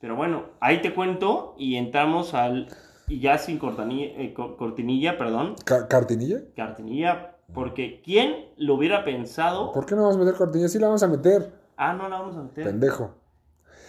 [0.00, 2.68] Pero bueno, ahí te cuento y entramos al.
[3.08, 5.54] Y ya sin cortanilla- eh, co- cortinilla, perdón.
[5.64, 6.40] Ca- ¿Cartinilla?
[6.54, 9.72] Cartinilla, porque ¿quién lo hubiera pensado?
[9.72, 10.68] ¿Por qué no vamos a meter cortinilla?
[10.68, 11.50] Sí la vamos a meter.
[11.78, 12.64] Ah, no la vamos a meter.
[12.64, 13.14] Pendejo.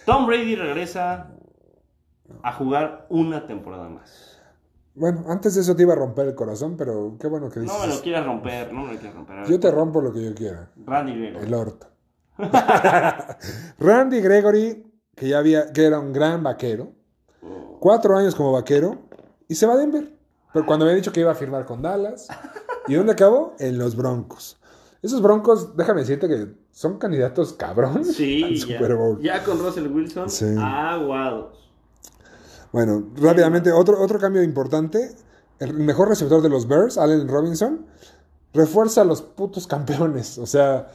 [0.06, 1.32] Tom Brady regresa
[2.42, 4.27] a jugar una temporada más.
[4.98, 7.76] Bueno, antes de eso te iba a romper el corazón, pero qué bueno que dices.
[7.78, 9.44] No me lo quieras romper, no me lo quieras romper.
[9.46, 10.70] Yo te rompo lo que yo quiera.
[10.84, 11.46] Randy Gregory.
[11.46, 11.86] El orto.
[13.78, 14.84] Randy Gregory,
[15.14, 16.92] que ya había, que era un gran vaquero.
[17.80, 18.98] Cuatro años como vaquero.
[19.48, 20.12] Y se va a Denver.
[20.52, 22.28] Pero cuando había dicho que iba a firmar con Dallas.
[22.86, 23.54] ¿Y dónde acabó?
[23.58, 24.58] En los Broncos.
[25.02, 29.20] Esos Broncos, déjame decirte que son candidatos cabrón Sí, al ya, Super Bowl.
[29.22, 30.46] ya con Russell Wilson, Sí.
[30.58, 31.67] aguados.
[32.72, 35.14] Bueno, rápidamente, otro, otro cambio importante.
[35.58, 37.86] El mejor receptor de los Bears, Allen Robinson,
[38.52, 40.38] refuerza a los putos campeones.
[40.38, 40.88] O sea,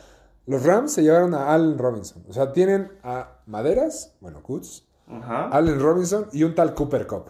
[0.45, 2.23] los Rams se llevaron a Allen Robinson.
[2.29, 4.41] O sea, tienen a Maderas, bueno,
[5.07, 5.47] Ajá.
[5.49, 7.25] Allen Robinson y un tal Cooper Cup.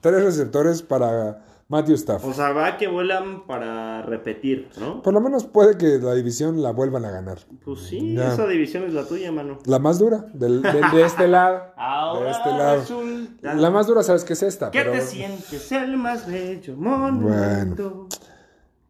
[0.00, 2.24] Tres receptores para Matthew Staff.
[2.24, 5.00] O sea, va que vuelan para repetir, ¿no?
[5.02, 7.38] Por lo menos puede que la división la vuelvan a ganar.
[7.64, 8.34] Pues sí, Ya.
[8.34, 9.58] esa división es la tuya, mano.
[9.66, 11.62] La más dura, del- del- de este lado.
[11.78, 12.80] Ahora de este lado.
[12.80, 14.70] resulta La más dura, ¿sabes qué es esta?
[14.70, 18.08] Pero- te sientes el más bello monumento.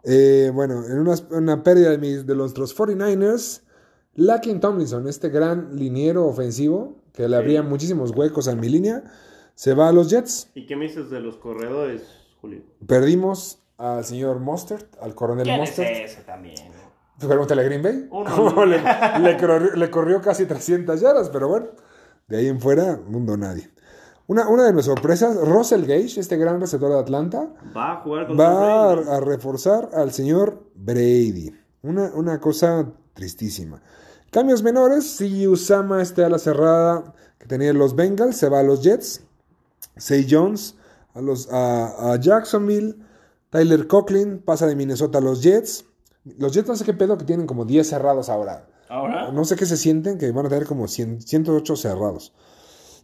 [0.02, 3.60] Eh, bueno, en una, una pérdida de, mis, de nuestros 49ers,
[4.14, 9.04] Lakin Tomlinson, este gran liniero ofensivo, que le abría muchísimos huecos a mi línea,
[9.54, 10.48] se va a los Jets.
[10.54, 12.02] ¿Y qué me dices de los corredores,
[12.40, 12.62] Julio?
[12.86, 16.56] Perdimos al señor Mostert, al coronel ¿Quién es ese también?
[17.18, 18.08] Pregúntale a Green Bay.
[18.10, 18.30] Uno.
[18.34, 18.78] ¿Cómo le,
[19.20, 21.66] le corrió, le corrió casi 300 yardas, pero bueno,
[22.28, 23.70] de ahí en fuera, mundo nadie.
[24.26, 28.26] Una, una de mis sorpresas, Russell Gage, este gran receptor de Atlanta, Va a jugar
[28.28, 31.52] con va a, a reforzar al señor Brady.
[31.82, 33.82] Una, una cosa tristísima.
[34.30, 38.62] Cambios menores, si Usama este a la cerrada que tenía los Bengals, se va a
[38.62, 39.24] los Jets.
[39.96, 40.76] Say Jones
[41.14, 42.96] a, los, a, a Jacksonville.
[43.50, 45.84] Tyler Conklin pasa de Minnesota a los Jets.
[46.38, 48.66] Los Jets no sé qué pedo que tienen como 10 cerrados ahora.
[48.88, 52.32] Ahora, No sé qué se sienten, que van a tener como 100 108 cerrados.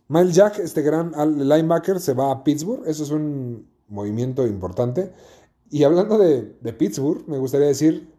[0.08, 2.82] Miles Jack, este gran linebacker, se va a Pittsburgh.
[2.86, 5.12] Eso es un movimiento importante.
[5.70, 8.12] Y hablando de, de Pittsburgh, me gustaría decir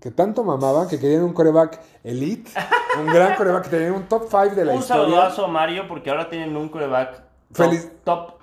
[0.00, 2.50] que tanto mamaba que querían un coreback elite,
[3.00, 5.04] un gran coreback, que tenían un top 5 de la un historia.
[5.04, 8.34] saludazo a Mario porque ahora tienen un coreback top, Feliz- top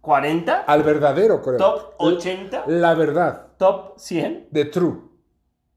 [0.00, 1.58] 40, Al verdadero coreback.
[1.66, 3.48] top 80, La verdad.
[3.58, 4.48] top 100.
[4.50, 5.10] De True.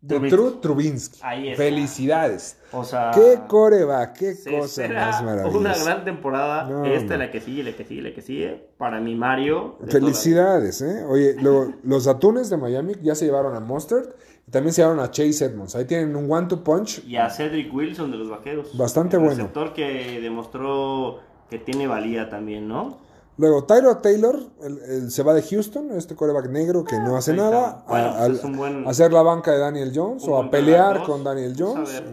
[0.02, 0.36] De Trubisky.
[0.36, 1.20] True Trubinsky.
[1.24, 1.64] Ahí está.
[1.64, 2.58] Felicidades.
[2.74, 5.58] O sea, Qué coreback, qué cosa más maravillosa.
[5.58, 6.64] una gran temporada.
[6.70, 7.20] No, Esta, no.
[7.24, 8.68] la que sigue, la que sigue, la que sigue.
[8.78, 9.78] Para mi Mario.
[9.80, 11.06] de Felicidades, ¿eh?
[11.08, 14.10] Oye, luego, los Atunes de Miami ya se llevaron a Mustard
[14.46, 15.74] y también se llevaron a Chase Edmonds.
[15.76, 17.02] Ahí tienen un one-two punch.
[17.08, 18.78] Y a Cedric Wilson de los Vaqueros.
[18.78, 19.38] Bastante El bueno.
[19.38, 22.98] receptor que demostró que tiene valía también, ¿no?
[23.38, 27.32] Luego, Tyro Taylor el- el- se va de Houston, este coreback negro que no hace
[27.32, 27.50] ahí está.
[27.50, 30.24] nada, Bueno, a, pues al- es un buen- a hacer la banca de Daniel Jones
[30.28, 31.24] o a pelear con.
[31.24, 32.04] Daniel Jones.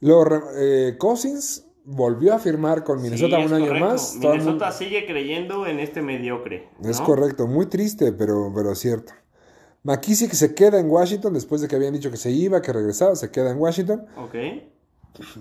[0.00, 4.12] Luego, eh, Cousins volvió a firmar con Minnesota Sí, un año más.
[4.14, 6.68] Mundo- Minnesota sigue creyendo en este mediocre.
[6.84, 9.12] Es correcto, muy triste, pero, pero cierto.
[9.82, 13.14] McKissick se queda en Washington después de que habían dicho que se iba, que regresaba,
[13.16, 14.04] se queda en Washington.
[14.16, 14.32] Ok.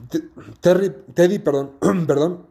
[0.09, 0.21] Te-
[0.61, 1.71] Terry, Teddy, perdón,
[2.07, 2.45] perdón,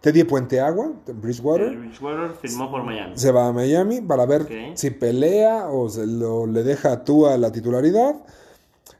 [0.00, 3.18] Teddy Puenteagua, de Bridgewater, Bridgewater firmó por Miami.
[3.18, 7.36] se va a Miami para ver si pelea o se lo, le deja a Tua
[7.36, 8.14] la titularidad.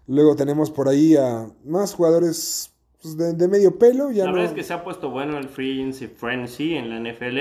[0.09, 4.11] Luego tenemos por ahí a más jugadores pues, de, de medio pelo.
[4.11, 6.91] Ya La no, verdad es que se ha puesto bueno el Free Agency Frenzy en
[6.91, 7.39] la NFL.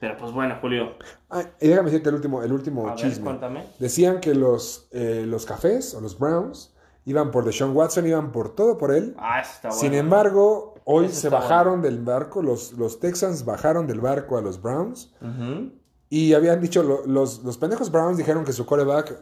[0.00, 0.94] Pero pues bueno, Julio.
[1.30, 3.24] Ah, y déjame decirte el último, el último A ver, chisme.
[3.24, 3.64] cuéntame.
[3.78, 6.74] Decían que los, eh, los cafés o los Browns
[7.06, 9.14] iban por Deshaun Watson, iban por todo por él.
[9.16, 9.80] Ah, está bueno.
[9.80, 14.42] Sin embargo, hoy Eso se bajaron del barco, los, los Texans bajaron del barco a
[14.42, 15.72] los Browns Ujú.
[16.10, 19.14] y habían dicho, lo- los, los pendejos Browns dijeron que su coreback,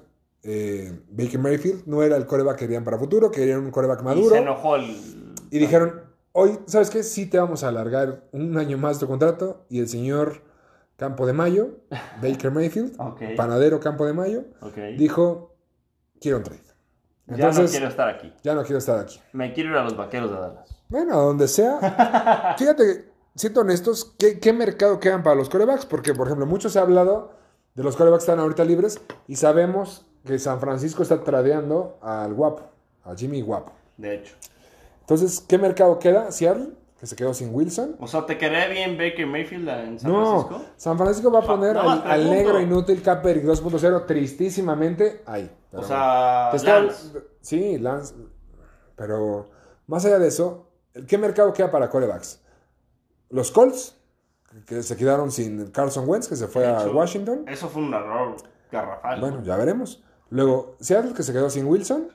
[0.43, 4.05] eh, Baker Mayfield, no era el coreback que querían para futuro, querían un coreback Y
[4.05, 4.35] maduro.
[4.35, 4.97] se enojó el.
[5.51, 7.03] Y dijeron, hoy, ¿sabes qué?
[7.03, 9.65] Sí te vamos a alargar un año más tu contrato.
[9.69, 10.43] Y el señor
[10.97, 11.69] Campo de Mayo,
[12.23, 13.23] Baker Mayfield, Ok.
[13.37, 14.77] panadero Campo de Mayo, Ok.
[14.99, 15.55] dijo,
[16.21, 16.63] quiero un trade.
[17.29, 18.33] ya Entonces, no quiero estar aquí.
[18.43, 19.21] ya no quiero estar aquí.
[19.33, 20.82] Me quiero ir a los vaqueros de Dallas.
[20.93, 22.55] Bueno, a donde sea.
[22.59, 25.87] Fíjate, siendo honestos, ¿qué, qué mercado quedan para los corebacks?
[25.87, 27.33] Porque, por ejemplo, mucho se ha hablado
[27.75, 32.35] de los corebacks que están ahorita libres y sabemos que San Francisco está tradeando al
[32.35, 32.65] guapo,
[33.05, 33.73] a Jimmy Guapo.
[33.97, 34.35] De hecho.
[35.01, 36.31] Entonces, ¿qué mercado queda?
[36.31, 37.97] Seattle, que se quedó sin Wilson.
[37.99, 40.73] O sea, ¿te quedaría bien Baker Mayfield en San No, Francisco?
[40.77, 45.51] San Francisco va a poner al, negro inútil Caperic 2.0 tristísimamente ahí.
[45.71, 47.19] Pero O sea, Lance.
[47.41, 48.15] Sí, Lance.
[48.95, 49.47] Pero
[49.87, 50.69] más allá de eso,
[51.07, 52.41] ¿qué mercado queda para corebacks?
[53.31, 53.97] Los Colts,
[54.67, 57.45] que se quedaron sin Carson Wentz, que se fue a Washington.
[57.49, 58.37] Eso fue un error
[58.71, 59.21] garrafal.
[59.21, 60.03] Bueno, ya veremos.
[60.31, 62.09] Luego, Seattle, que se quedó sin Wilson.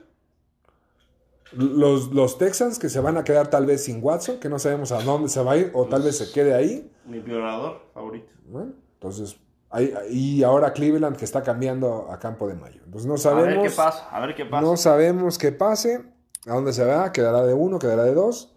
[1.52, 4.92] Los, los Texans, que se van a quedar tal vez sin Watson, que no sabemos
[4.92, 6.92] a dónde se va a ir, o tal vez se quede ahí.
[7.06, 8.30] Mi violador favorito.
[8.44, 9.36] Bueno, entonces,
[9.70, 12.82] ahí- y ahora Cleveland que está cambiando a campo de mayo.
[12.84, 13.62] Entonces no A sabemos.
[13.62, 14.60] ver qué pasa, a ver qué pasa.
[14.60, 16.04] No sabemos qué pase,
[16.46, 18.54] a dónde se va, quedará de uno, quedará de dos,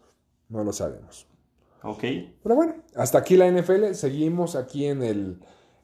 [0.52, 1.28] no lo sabemos.
[1.84, 2.04] Ok.
[2.43, 5.39] Pero bueno, hasta aquí la NFL, seguimos aquí en el,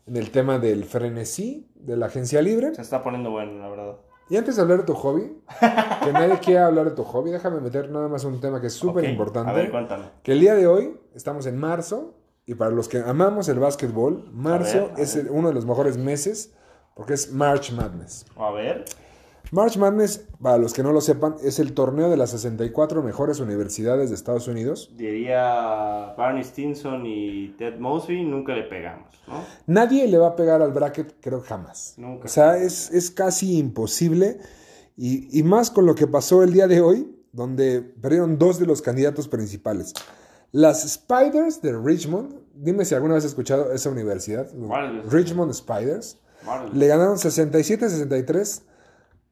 [0.06, 2.76] en el tema del frenesí de la agencia libre.
[2.76, 3.98] Se está poniendo bueno, la verdad.
[4.30, 5.42] Y antes de hablar de tu hobby,
[6.04, 8.74] que nadie quiera hablar de tu hobby, déjame meter nada más un tema que es
[8.74, 9.50] súper importante.
[9.50, 10.06] A ver, cuéntame.
[10.22, 12.14] Que el día de hoy, estamos en marzo,
[12.46, 15.66] y para los que amamos el básquetbol, marzo A ver, a es uno de los
[15.66, 16.54] mejores meses
[16.98, 18.26] porque es March Madness.
[18.38, 18.86] A ver.
[19.52, 23.40] March Madness, para los que no lo sepan, es el torneo de las 64 mejores
[23.40, 24.92] universidades de Estados Unidos.
[24.98, 29.44] Diría Barney Stinson y Ted Mosby, nunca le pegamos, ¿no?
[29.66, 31.94] Nadie le va a pegar al bracket, creo jamás.
[31.98, 32.26] Nunca.
[32.26, 34.40] O sea, es, es casi imposible.
[34.98, 38.66] Y, y más con lo que pasó el día de hoy, donde perdieron dos de
[38.66, 39.94] los candidatos principales.
[40.52, 44.50] Las Spiders de Richmond, dime si alguna vez has escuchado esa universidad.
[45.10, 46.18] Richmond Spiders,
[46.74, 48.62] le ganaron 67-63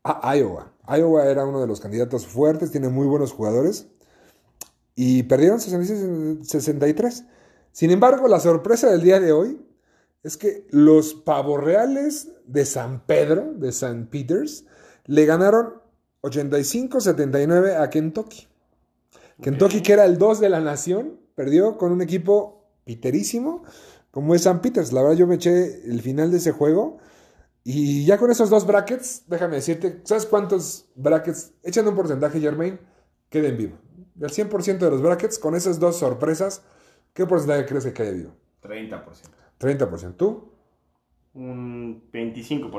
[0.05, 0.71] a Iowa.
[0.87, 3.87] Iowa era uno de los candidatos fuertes, tiene muy buenos jugadores.
[4.95, 7.27] Y perdieron 66-63.
[7.71, 9.59] Sin embargo, la sorpresa del día de hoy
[10.23, 14.65] es que los pavorreales de San Pedro, de San Peters,
[15.05, 15.81] le ganaron
[16.21, 18.47] 85-79 a Kentucky.
[19.41, 23.63] Kentucky, que era el 2 de la nación, perdió con un equipo piterísimo
[24.11, 24.93] como es San Peters.
[24.93, 26.99] La verdad, yo me eché el final de ese juego.
[27.67, 31.51] Y ya con esos dos brackets, déjame decirte, ¿sabes cuántos brackets?
[31.63, 32.79] Echando un porcentaje, Germain,
[33.27, 33.75] queden vivo.
[34.13, 36.61] Del 100% de los brackets, con esas dos sorpresas,
[37.13, 38.35] ¿qué porcentaje crees que quede vivo?
[38.61, 39.01] 30%.
[39.59, 40.15] 30%.
[40.15, 40.51] ¿Tú?
[41.33, 42.69] Un 25%.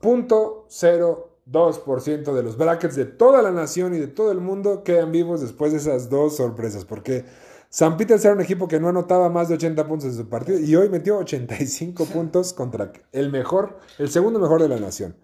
[0.00, 5.12] Punto 0.02% de los brackets de toda la nación y de todo el mundo quedan
[5.12, 6.86] vivos después de esas dos sorpresas.
[6.86, 7.26] Porque
[7.70, 10.58] San Peters era un equipo que no anotaba más de 80 puntos en su partido
[10.58, 15.16] y hoy metió 85 puntos contra el mejor, el segundo mejor de la nación.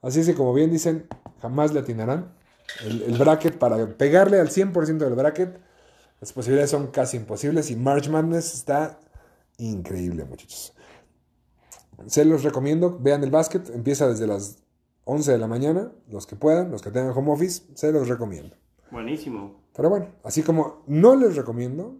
[0.00, 1.06] Así es que, como bien dicen,
[1.40, 2.34] jamás le atinarán.
[2.84, 5.60] El, el bracket, para pegarle al 100% del bracket,
[6.20, 8.98] las posibilidades son casi imposibles y March Madness está
[9.58, 10.74] increíble, muchachos.
[12.06, 14.58] Se los recomiendo, vean el básquet, empieza desde las
[15.04, 18.56] 11 de la mañana, los que puedan, los que tengan home office, se los recomiendo.
[18.90, 19.61] Buenísimo.
[19.74, 21.96] Pero bueno, así como no les recomiendo,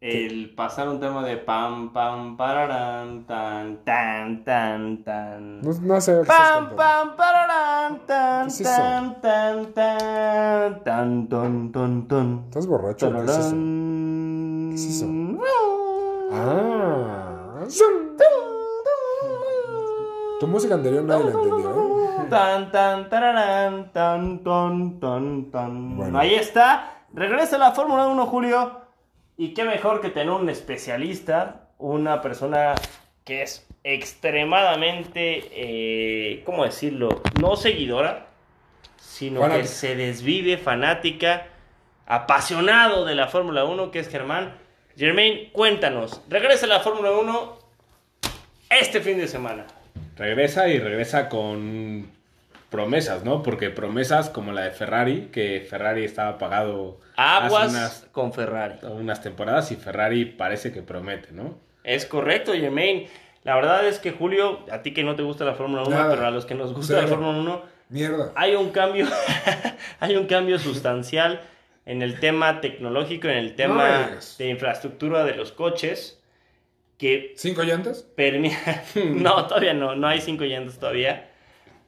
[0.00, 5.62] El pasar un tema de pam, pam, pararán, tan, tan, tan, tan.
[5.62, 11.72] no, no sé qué Pam, pam, pararán, tan, ¿Qué es tan, tan, tan, tan, ton,
[11.72, 12.44] ton, ton.
[12.48, 13.10] ¿Estás borracho?
[13.10, 13.50] ¿Qué es eso?
[13.54, 15.06] ¿Qué es eso?
[16.32, 18.04] Ah, zum.
[20.40, 22.26] tu música anterior nadie la entendió, ¿eh?
[22.28, 25.96] Tan, tan, tararán, tan, ton, ton, ton.
[25.96, 26.18] Bueno.
[26.18, 26.93] Ahí está.
[27.14, 28.80] Regresa la Fórmula 1, Julio.
[29.36, 32.74] Y qué mejor que tener un especialista, una persona
[33.24, 37.22] que es extremadamente, eh, ¿cómo decirlo?
[37.40, 38.26] No seguidora,
[38.96, 41.46] sino que se desvive, fanática,
[42.06, 44.54] apasionado de la Fórmula 1, que es Germán.
[44.96, 47.58] Germain, cuéntanos, regresa la Fórmula 1
[48.70, 49.66] este fin de semana.
[50.16, 52.10] Regresa y regresa con
[52.74, 53.44] promesas, ¿no?
[53.44, 58.74] Porque promesas como la de Ferrari, que Ferrari estaba pagado Aguas hace unas, con Ferrari.
[58.82, 61.56] unas temporadas y Ferrari parece que promete, ¿no?
[61.84, 63.06] Es correcto, Germain.
[63.44, 66.10] La verdad es que Julio, a ti que no te gusta la Fórmula 1, Nada.
[66.10, 67.02] pero a los que nos gusta Cero.
[67.02, 68.32] la Fórmula 1, Mierda.
[68.34, 69.06] hay un cambio,
[70.00, 71.42] hay un cambio sustancial
[71.86, 76.20] en el tema tecnológico, en el tema de infraestructura de los coches,
[76.98, 78.04] que ¿Cinco llantas?
[78.96, 81.30] no, todavía no, no hay cinco llantas todavía,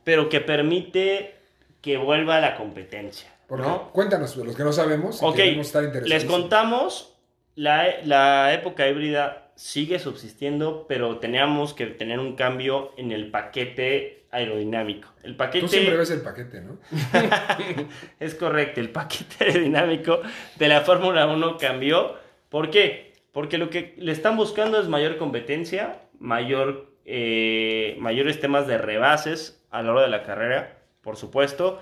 [0.07, 1.35] pero que permite
[1.83, 3.29] que vuelva a la competencia.
[3.51, 3.91] ¿no?
[3.91, 6.09] Cuéntanos, los que no sabemos, Ok, estar interesados.
[6.09, 7.19] les contamos,
[7.57, 14.27] la, la época híbrida sigue subsistiendo, pero teníamos que tener un cambio en el paquete
[14.31, 15.09] aerodinámico.
[15.25, 16.79] El Tú siempre paquete ves el paquete, ¿no?
[18.21, 20.21] es correcto, el paquete aerodinámico
[20.55, 22.15] de la Fórmula 1 cambió.
[22.49, 23.13] ¿Por qué?
[23.33, 29.57] Porque lo que le están buscando es mayor competencia, mayor, eh, mayores temas de rebases
[29.79, 31.81] a la hora de la carrera, por supuesto.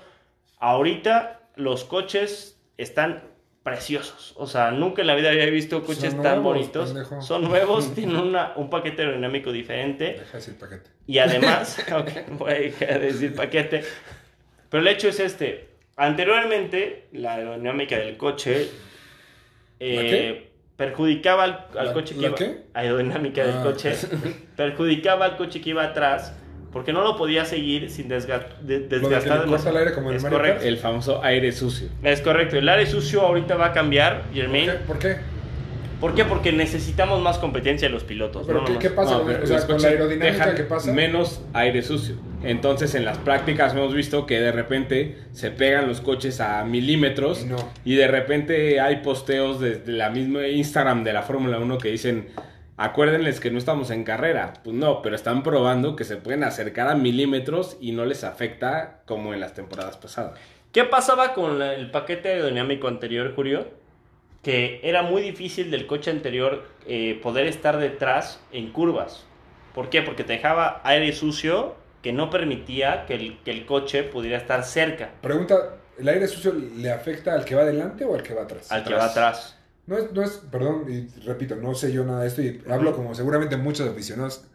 [0.59, 3.23] Ahorita los coches están
[3.63, 4.33] preciosos.
[4.37, 6.91] O sea, nunca en la vida había visto coches Son tan nuevos, bonitos.
[6.91, 7.21] pendejo.
[7.21, 10.17] Son nuevos, tienen una, un paquete aerodinámico diferente.
[10.19, 10.89] Deja así el paquete.
[11.07, 13.83] Y además, ok, voy a dejar de decir paquete.
[14.69, 15.69] Pero el hecho es este.
[15.97, 18.69] Anteriormente, la aerodinámica del coche
[19.79, 22.35] eh, perjudicaba al, al ¿La- coche que iba.
[22.35, 22.65] qué?
[22.73, 23.95] Aerodinámica del Ah, coche.
[24.55, 26.33] perjudicaba al coche que iba atrás
[26.75, 30.09] porque no lo podía seguir sin desga- de- que le desgastar corta el aire como
[30.09, 30.65] en Es correcto.
[30.65, 31.87] El famoso aire sucio.
[32.03, 32.57] Es correcto.
[32.57, 34.65] El aire sucio ahorita va a cambiar, ¿Por Germain.
[34.65, 34.71] qué?
[34.85, 35.15] ¿Por qué?
[36.01, 36.25] ¿Por qué?
[36.25, 38.45] Porque necesitamos más competencia de los pilotos.
[38.45, 39.11] ¿Pero no qué, pasa?
[39.13, 40.91] No, con- pero o sea, los con la aerodinámica que pasa.
[40.91, 42.15] Menos aire sucio.
[42.43, 47.43] Entonces en las prácticas hemos visto que de repente se pegan los coches a milímetros
[47.43, 47.55] Y no.
[47.85, 52.27] y de repente hay posteos desde la misma Instagram de la Fórmula 1 que dicen,
[52.77, 54.53] acuérdenles que no estamos en carrera.
[54.63, 59.01] Pues no, pero están probando que se pueden acercar a milímetros y no les afecta
[59.05, 60.39] como en las temporadas pasadas.
[60.71, 63.85] ¿Qué pasaba con la- el paquete aerodinámico anterior, Julio?
[64.43, 69.25] que era muy difícil del coche anterior eh, poder estar detrás en curvas.
[69.73, 70.03] ¿Por qué?
[70.03, 71.73] Porque te dejaba aire sucio
[72.03, 76.53] que no permitía que el, que el coche pudiera estar cerca Pregunta, ¿el aire sucio
[76.53, 78.71] le afecta al que va adelante o al que va atrás?
[78.71, 79.57] al que va atrás.
[79.87, 82.95] No es, no es, perdón, y repito, no sé yo nada de esto y hablo
[82.95, 84.45] como seguramente muchos aficionados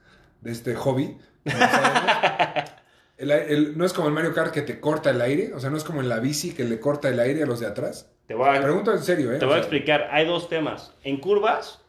[0.40, 1.16] de este hobby.
[1.44, 2.70] no sabemos.
[3.20, 5.60] El ai- el- no es como el Mario Kart que te corta el aire, o
[5.60, 7.66] sea, no es como en la bici que le corta el aire a los de
[7.66, 8.10] atrás.
[8.26, 9.36] Te voy a, Pregunto en serio, ¿eh?
[9.38, 10.08] te O voy a explicar.
[10.10, 10.94] Hay dos temas.
[11.04, 11.82] En curvas,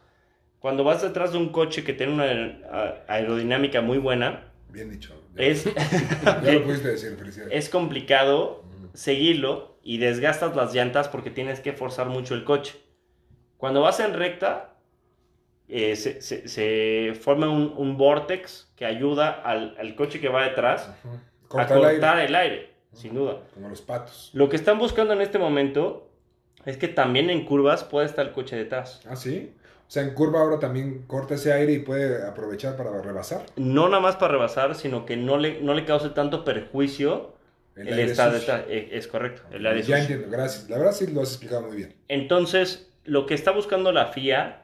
[0.58, 5.14] cuando vas detrás de un coche que tiene una aerodinámica muy buena, Bien dicho.
[5.34, 7.50] Ya, es, ya lo pudiste decir, felicidades.
[7.54, 8.62] es complicado
[8.92, 12.74] seguirlo y desgastas las llantas porque tienes que forzar mucho el coche.
[13.62, 14.74] Cuando vas en recta,
[15.68, 20.42] eh, se, se- se forma un, un vortex que ayuda al, al coche que va
[20.48, 20.96] detrás a
[21.46, 23.38] Corta el aire, cortar el aire, sin duda.
[23.54, 24.30] como los patos.
[24.32, 26.10] Lo que están buscando en este momento
[26.64, 29.00] es que también en curvas pueda estar el coche detrás.
[29.08, 29.54] ¿Ah, sí?
[29.86, 33.46] O sea, en curva ahora también corta ese aire y puede aprovechar para rebasar.
[33.54, 37.34] No nada más para rebasar, sino que no le, no le cause tanto perjuicio
[37.76, 38.40] El el, aire estar sucio.
[38.54, 38.64] detrás.
[38.68, 40.14] Eh, Es correcto, el aire ya sucio.
[40.16, 40.68] entiendo, gracias.
[40.68, 41.94] La verdad sí lo has explicado muy bien.
[42.08, 44.62] Entonces, lo que está buscando la FIA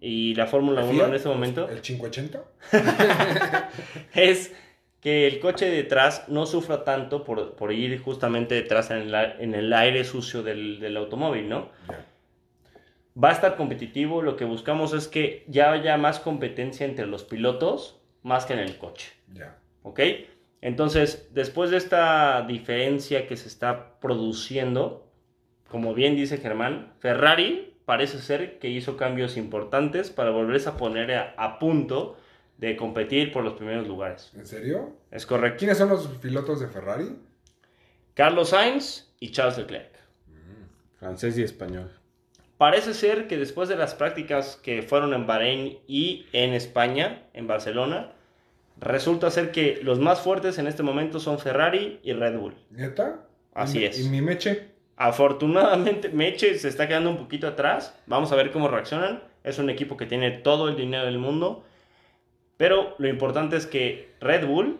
[0.00, 2.42] y la Fórmula 1 en este momento ¿El 580?
[4.14, 4.52] es
[5.00, 9.54] que el coche detrás no sufra tanto por, por ir justamente detrás en el, en
[9.54, 11.70] el aire sucio del, del automóvil, ¿no?
[13.22, 17.24] Va a estar competitivo, lo que buscamos es que ya haya más competencia entre los
[17.24, 19.12] pilotos más que en el coche.
[19.32, 19.58] Ya.
[19.82, 20.00] ¿Ok?
[20.60, 25.10] Entonces, después de esta diferencia que se está produciendo,
[25.68, 31.12] como bien dice Germán, Ferrari parece ser que hizo cambios importantes para volverse a poner
[31.12, 32.16] a, a punto
[32.58, 34.30] de competir por los primeros lugares.
[34.36, 34.94] ¿En serio?
[35.10, 35.58] Es correcto.
[35.58, 37.16] ¿Quiénes son los pilotos de Ferrari?
[38.14, 39.90] Carlos Sainz y Charles Leclerc.
[40.98, 41.90] Francés y español.
[42.58, 47.48] Parece ser que después de las prácticas que fueron en Bahrein y en España, en
[47.48, 48.12] Barcelona,
[48.78, 52.54] resulta ser que los más fuertes en este momento son Ferrari y Red Bull.
[52.70, 53.26] ¿Neta?
[53.54, 53.98] Así ¿Y, es.
[53.98, 54.68] ¿Y mi meche?
[54.96, 57.94] Afortunadamente, Meche se está quedando un poquito atrás.
[58.06, 59.22] Vamos a ver cómo reaccionan.
[59.44, 61.64] Es un equipo que tiene todo el dinero del mundo.
[62.56, 64.78] Pero lo importante es que Red Bull,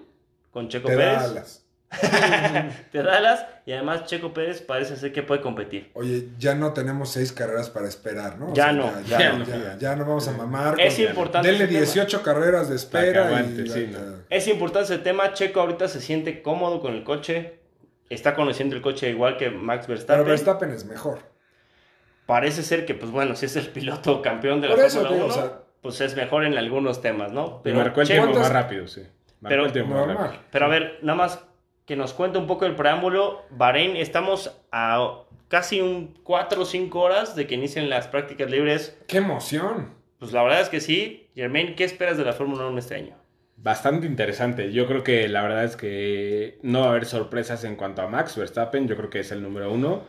[0.53, 1.59] con Checo Te Pérez, da alas.
[2.93, 3.47] te da alas.
[3.67, 5.91] Y además Checo Pérez parece ser que puede competir.
[5.95, 8.51] Oye, ya no tenemos seis carreras para esperar, ¿no?
[8.53, 9.45] O Ya sea, no, Ya, ya no, no.
[9.47, 10.81] ya, ya no vamos a mamar.
[10.81, 11.85] Es con- importante Denle ese tema.
[11.85, 13.45] 18 carreras de espera.
[14.31, 15.33] Es importante ese tema.
[15.33, 17.62] Checo ahorita se siente cómodo con el coche.
[18.13, 20.23] Está conociendo el coche igual que Max Verstappen.
[20.25, 21.21] Pero Verstappen es mejor.
[22.27, 25.25] Parece ser que, pues bueno, si es el piloto campeón de la Por Fórmula digo,
[25.27, 27.61] 1, o sea- pues es mejor en algunos temas, ¿no?
[27.63, 29.01] Pero marcó el tiempo ¿cuántas- más rápido, sí.
[29.41, 30.43] Marcó Pero- el tiempo más rápido.
[30.51, 31.45] Pero a ver, nada más
[31.85, 33.43] que nos cuente un poco el preámbulo.
[33.51, 38.97] Bahrein, estamos a casi un 4 o 5 horas de que inicien las prácticas libres.
[39.09, 39.95] ¡Qué emoción!
[40.21, 41.29] Pues la verdad es que sí.
[41.35, 43.17] Germain, ¿qué esperas de la Fórmula 1 este año?
[43.63, 44.73] Bastante interesante.
[44.73, 48.09] Yo creo que la verdad es que no va a haber sorpresas en cuanto a
[48.09, 48.89] Max Verstappen.
[48.89, 50.03] Yo creo que es el número uno.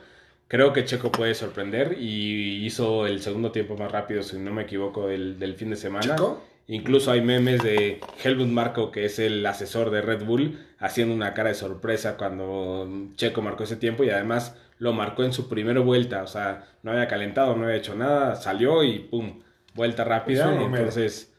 [0.47, 4.63] Creo que Checo puede sorprender y hizo el segundo tiempo más rápido, si no me
[4.63, 6.15] equivoco, del, del fin de semana.
[6.15, 6.43] ¿Chico?
[6.67, 11.33] Incluso hay memes de Helmut Marko, que es el asesor de Red Bull, haciendo una
[11.33, 15.81] cara de sorpresa cuando Checo marcó ese tiempo y además lo marcó en su primera
[15.81, 16.23] vuelta.
[16.23, 19.41] O sea, no había calentado, no había hecho nada, salió y pum,
[19.75, 20.53] vuelta rápida.
[20.55, 21.32] Entonces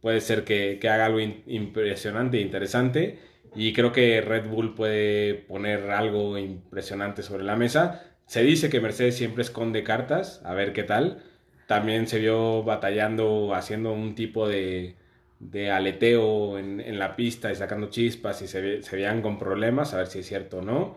[0.00, 3.18] puede ser que, que haga algo impresionante e interesante.
[3.54, 8.04] Y creo que Red Bull puede poner algo impresionante sobre la mesa.
[8.26, 11.22] Se dice que Mercedes siempre esconde cartas, a ver qué tal.
[11.66, 14.96] También se vio batallando, haciendo un tipo de,
[15.38, 19.38] de aleteo en, en la pista y sacando chispas y se, ve- se veían con
[19.38, 20.96] problemas, a ver si es cierto o no.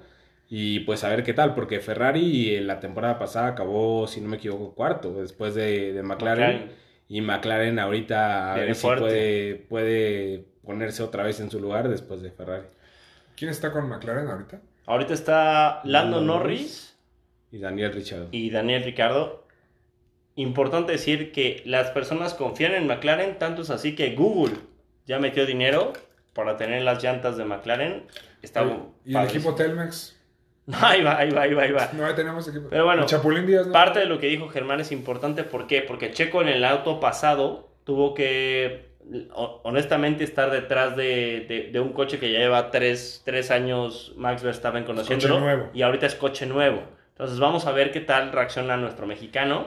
[0.49, 4.29] Y pues a ver qué tal, porque Ferrari en la temporada pasada acabó, si no
[4.29, 6.03] me equivoco, cuarto después de, de.
[6.03, 6.69] McLaren.
[7.13, 12.23] Y McLaren ahorita a ver si puede, puede ponerse otra vez en su lugar después
[12.23, 12.65] de Ferrari.
[13.35, 14.61] ¿Quién está con McLaren ahorita?
[14.87, 16.97] Ahorita está Lando Lando Norris
[17.51, 18.29] Y Daniel Ricciardo.
[18.31, 19.45] y Daniel Ricardo.
[20.33, 24.55] Importante decir que las personas confían en McLaren, tanto es así que Google
[25.05, 25.93] ya metió dinero
[26.33, 28.07] para tener las llantas de McLaren.
[28.41, 28.63] Está
[29.05, 30.19] ¿Y el equipo Telmex?
[30.81, 31.89] Ahí va, ahí va, ahí va, ahí va.
[31.93, 32.67] No, tenemos equipo.
[32.69, 33.73] Pero bueno, ¿Y Chapulín Díaz, ¿no?
[33.73, 35.81] Parte de lo que dijo Germán es importante, ¿por qué?
[35.81, 38.85] Porque Checo en el auto pasado tuvo que,
[39.33, 44.13] ho- honestamente, estar detrás de, de- de un coche que ya lleva tres, tres años
[44.15, 45.33] Max Verstappen conociéndolo.
[45.35, 45.69] coche nuevo.
[45.73, 46.81] Y ahorita es coche nuevo.
[47.09, 49.65] Entonces vamos a ver qué tal reacciona nuestro mexicano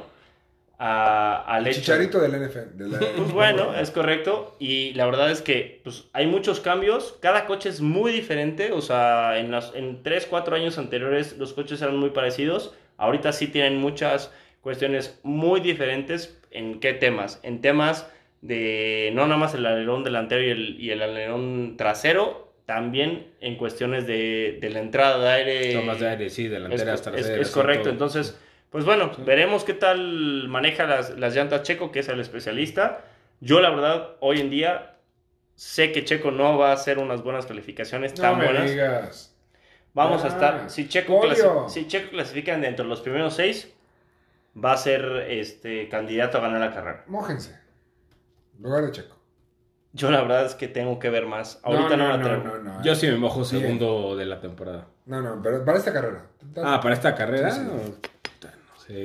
[0.79, 1.81] a- al El hecho.
[1.81, 2.77] chicharito del NFL.
[2.77, 4.57] de la- Pues bueno, es correcto.
[4.59, 7.17] Y la verdad es que pues, hay muchos cambios.
[7.21, 8.73] Cada coche es muy diferente.
[8.73, 12.75] O sea, en, los, en 3, 4 años anteriores los coches eran muy parecidos.
[12.99, 16.39] Ahorita sí tienen muchas cuestiones muy diferentes.
[16.51, 17.41] ¿En qué temas?
[17.43, 18.11] En temas
[18.43, 23.57] de no nada más el alerón delantero y el, y el alerón trasero, también en
[23.57, 25.73] cuestiones de, de la entrada de aire.
[25.75, 27.41] Tomas de aire, sí, Es, delanteras, es- traseras.
[27.41, 27.93] es correcto, todo.
[27.93, 28.39] entonces,
[28.77, 33.07] pues bueno, veremos qué tal maneja las, las llantas Checo, que es el especialista.
[33.41, 34.97] Yo la verdad, hoy en día,
[35.55, 38.71] sé que Checo no va a hacer unas buenas calificaciones tan me buenas.
[38.71, 39.35] digas.
[39.95, 41.23] Vamos a Ah, estar, si Checo,
[41.71, 43.73] si Checo clasifica dentro de los primeros seis,
[44.63, 47.05] va a ser este candidato a ganar la carrera.
[47.07, 47.59] Mójense.
[48.59, 49.17] Lugar de Checo.
[49.95, 51.61] Yo la verdad es que tengo que ver más.
[51.63, 52.45] Ahorita no, no, me atrevo.
[52.45, 52.97] no, no, Yo eh.
[52.97, 54.89] sí me mojo segundo de la temporada.
[55.07, 56.27] No, no, pero para esta carrera.
[56.63, 57.51] Ah, para esta carrera.
[57.51, 58.11] Sí, sí.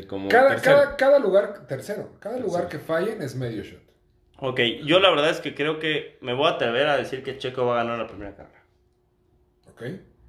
[0.07, 0.29] Como.
[0.29, 3.81] Cada, cada, cada lugar, tercero, cada lugar que fallen es medio shot.
[4.37, 7.37] Ok, yo la verdad es que creo que me voy a atrever a decir que
[7.37, 8.63] Checo va a ganar la primera carrera.
[9.71, 9.81] ¿Ok?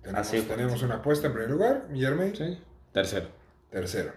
[0.02, 2.24] Tenemos, Así tenemos una apuesta en primer lugar, Guillermo.
[2.34, 2.58] Sí,
[2.92, 3.28] tercero.
[3.70, 4.12] Tercero.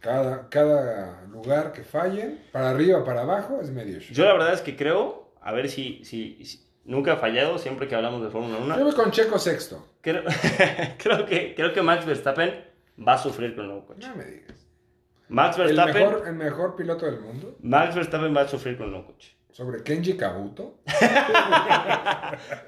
[0.00, 4.12] Cada, cada lugar que fallen, para arriba, para abajo, es medio shot.
[4.14, 7.88] Yo la verdad es que creo, a ver si, si, si- nunca he fallado siempre
[7.88, 8.78] que hablamos de Fórmula 1.
[8.78, 9.86] Yo voy con Checo sexto.
[10.00, 10.22] Creo,
[10.98, 12.64] creo, que, creo que Max Verstappen
[13.06, 14.08] va a sufrir con el nuevo coche.
[14.08, 14.66] No me digas.
[15.28, 18.86] Max El Verstappen, mejor, el mejor piloto del mundo Max Verstappen va a sufrir con
[18.86, 19.36] el nuevo coche.
[19.52, 20.78] sobre Kenji Kabuto.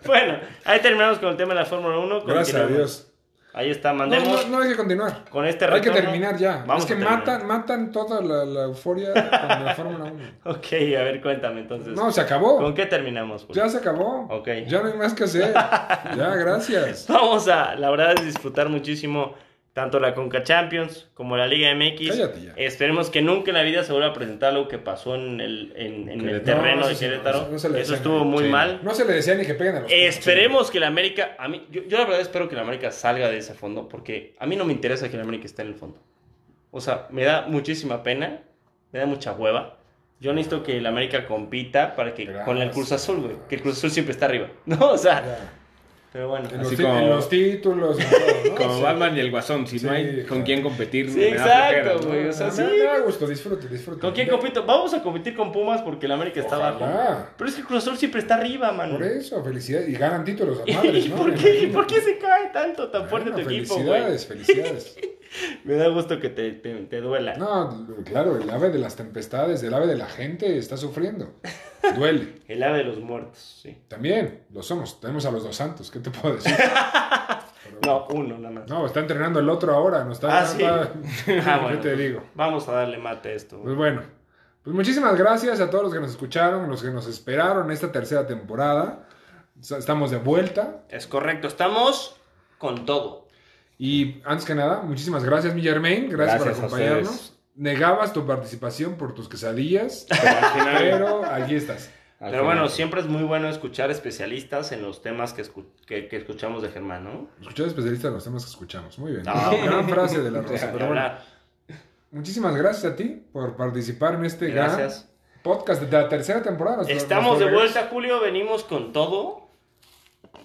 [0.06, 2.24] Bueno, ahí terminamos con el tema de la Fórmula 1.
[2.24, 2.66] Gracias a.
[2.66, 3.06] Dios.
[3.52, 5.24] Ahí está, No, mandemos no, no hay que continuar.
[5.28, 6.00] con este Hay que retorno.
[6.02, 6.62] terminar ya.
[6.66, 10.24] Vamos es que matan, matan toda la, la euforia con la Fórmula 1.
[10.44, 11.94] Ok, a ver, cuéntame entonces.
[11.96, 12.58] No, se acabó.
[12.58, 13.48] ¿Con qué terminamos?
[13.48, 14.26] Ya se acabó.
[14.30, 14.48] Ok.
[14.68, 15.52] Ya no hay más que hacer.
[16.16, 17.06] ya, gracias.
[17.08, 19.34] Vamos a, la verdad es disfrutar muchísimo
[19.72, 22.08] tanto la Conca Champions como la Liga MX.
[22.08, 22.52] Cállate ya.
[22.56, 25.72] Esperemos que nunca en la vida se vuelva a presentar algo que pasó en el,
[25.76, 27.48] en, en el terreno No, de no, Querétaro.
[27.50, 28.50] no le Eso estuvo muy Sí.
[28.50, 28.80] mal.
[28.82, 31.66] No se le decía ni que peguen a los Esperemos que la América, a mí,
[31.70, 34.56] yo, yo la verdad espero que la América salga de ese fondo, porque a mí
[34.56, 35.98] no me interesa que la América esté en el fondo.
[36.72, 38.42] O sea, me da muchísima pena,
[38.92, 39.76] me da mucha hueva.
[40.20, 43.62] Yo necesito que la América compita para que con el Cruz Azul, güey, que el
[43.62, 44.48] Cruz Azul siempre está arriba.
[44.66, 45.52] No, o sea.
[46.12, 46.48] Pero bueno.
[46.50, 47.96] En, los, Así ti- como- en los títulos.
[47.98, 48.08] todo,
[48.50, 48.54] ¿no?
[48.60, 48.82] Como Sí.
[48.82, 52.08] Batman y el Guasón, si Sí, no hay con quién competir, Sí, me da exacto,
[52.08, 52.62] güey, o sea, Me- sí.
[52.62, 54.00] Me da gusto, disfrute, disfrute.
[54.00, 54.64] ¿Con quién compito?
[54.66, 56.84] Vamos a competir con Pumas porque la América está abajo.
[57.36, 58.94] Pero es que el Cruz Azul siempre está arriba, mano.
[58.94, 59.88] Por eso, felicidades.
[59.88, 61.16] Y ganan títulos a madres, ¿Y ¿no?
[61.16, 61.72] por qué, imagino.
[61.72, 63.86] por qué se cae tanto, tan fuerte tu equipo, güey?
[64.02, 64.96] Felicidades, felicidades.
[65.64, 67.36] Me da gusto que te, te, te duela.
[67.36, 71.34] No, claro, el ave de las tempestades, el ave de la gente está sufriendo.
[71.96, 72.40] Duele.
[72.48, 73.76] El ave de los muertos, sí.
[73.88, 75.00] También, lo somos.
[75.00, 76.54] Tenemos a los dos santos, ¿qué te puedo decir?
[77.86, 78.68] No, uno nada más.
[78.68, 80.40] No, está entrenando el otro ahora, no está.
[80.40, 80.62] Ah, sí.
[81.46, 81.80] Ah, bueno.
[81.80, 82.22] ¿Qué te digo?
[82.34, 83.60] Vamos a darle mate a esto.
[83.62, 84.02] Pues bueno,
[84.62, 88.26] pues muchísimas gracias a todos los que nos escucharon, los que nos esperaron esta tercera
[88.26, 89.08] temporada.
[89.60, 90.84] Estamos de vuelta.
[90.88, 92.16] Es correcto, estamos
[92.58, 93.28] con todo.
[93.78, 96.10] Y antes que nada, muchísimas gracias, mi Germain.
[96.10, 97.39] Gracias, Gracias por acompañarnos.
[97.60, 100.06] Negabas tu participación por tus quesadillas,
[100.78, 101.90] Pero aquí estás.
[102.18, 102.44] al Pero final.
[102.44, 106.62] bueno, siempre es muy bueno escuchar especialistas en los temas que, escu- que, que escuchamos
[106.62, 107.28] de Germán, ¿no?
[107.40, 108.98] Escuchar especialista en los temas que escuchamos.
[108.98, 109.24] Muy bien.
[109.26, 110.70] Ah, gran frase de la Rosa.
[110.72, 111.12] Pero bueno,
[112.10, 115.02] muchísimas gracias a ti por participar en este Gracias.
[115.04, 116.82] gran podcast de la tercera temporada.
[116.88, 118.20] Estamos de vuelta, Julio.
[118.20, 119.48] Venimos con todo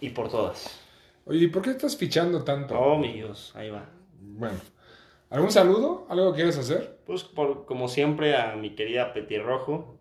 [0.01, 0.81] y por todas.
[1.25, 2.77] Oye, ¿y por qué estás fichando tanto?
[2.77, 3.85] Oh, mi Dios, ahí va.
[4.19, 4.57] Bueno,
[5.29, 6.05] ¿algún saludo?
[6.09, 6.99] ¿Algo que quieres hacer?
[7.05, 9.93] Pues por, como siempre a mi querida Petirrojo.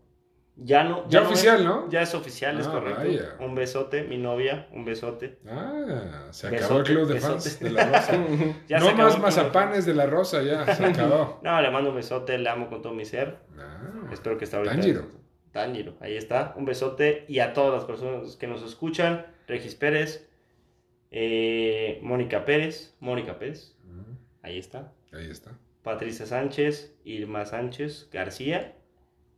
[0.56, 1.08] Ya no.
[1.08, 1.88] Ya oficial, es- ¿no?
[1.90, 3.00] Ya es oficial, es Ah, correcto.
[3.00, 3.36] vaya.
[3.40, 5.38] Un besote, mi novia, un besote.
[5.48, 7.32] Ah, se Besote, acabó el club de besote.
[7.40, 8.12] fans de la Rosa.
[8.68, 11.40] Ya no más mazapanes de la Rosa, ya, se acabó.
[11.42, 13.38] No, le mando un besote, le amo con todo mi ser.
[13.58, 14.74] Ah, Espero que esté ahorita.
[14.76, 15.06] Tanjiro.
[15.50, 16.54] Tanjiro, ahí está.
[16.56, 17.24] Un besote.
[17.26, 20.28] Y a todas las personas que nos escuchan: Regis Pérez,
[21.10, 23.74] eh, Mónica Pérez, Mónica Pérez,
[24.42, 24.92] ahí está.
[25.16, 25.52] Ahí está.
[25.82, 28.74] Patricia Sánchez, Irma Sánchez García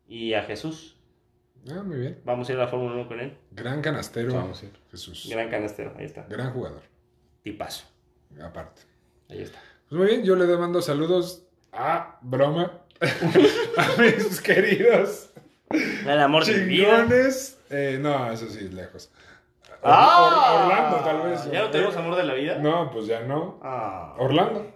[0.09, 0.97] y a Jesús.
[1.71, 2.21] Ah, muy bien.
[2.25, 3.37] Vamos a ir a la Fórmula 1 con él.
[3.51, 4.73] Gran canastero, Vamos a ir.
[4.91, 5.27] Jesús.
[5.31, 6.23] Gran canastero, ahí está.
[6.29, 6.83] Gran jugador,
[7.43, 7.87] Tipazo,
[8.43, 8.83] aparte.
[9.29, 9.59] ahí está.
[9.89, 12.81] Pues muy bien, yo le mando saludos a broma
[13.77, 15.31] a mis queridos
[15.71, 17.61] El amor de chingones.
[17.71, 19.11] Eh, no, eso sí, lejos.
[19.83, 20.63] Or- ¡Ah!
[20.63, 21.51] Or- Orlando, tal vez.
[21.51, 22.59] ¿Ya no tenemos amor de la vida?
[22.59, 23.59] No, pues ya no.
[23.63, 24.73] Ah, Orlando,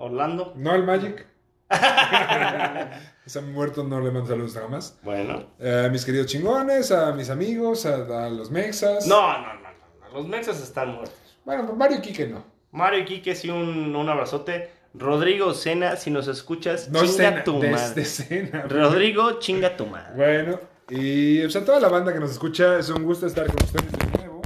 [0.00, 0.52] Orlando.
[0.56, 1.26] no el Magic.
[3.26, 4.98] Ese muerto no le mando saludos jamás.
[5.02, 5.50] Bueno.
[5.60, 9.06] Eh, a mis queridos chingones, a mis amigos, a, a los mexas.
[9.06, 10.08] No, no, no, no.
[10.12, 11.14] Los mexas están muertos.
[11.44, 12.44] Bueno, Mario y Quique no.
[12.72, 14.70] Mario y Quique, sí, un, un abrazote.
[14.92, 17.94] Rodrigo Sena, si nos escuchas, No chinga cena, tu madre.
[17.94, 18.62] de cena.
[18.68, 20.14] Rodrigo, chinga tu madre.
[20.16, 23.62] Bueno, y pues, a toda la banda que nos escucha, es un gusto estar con
[23.62, 24.42] ustedes de nuevo.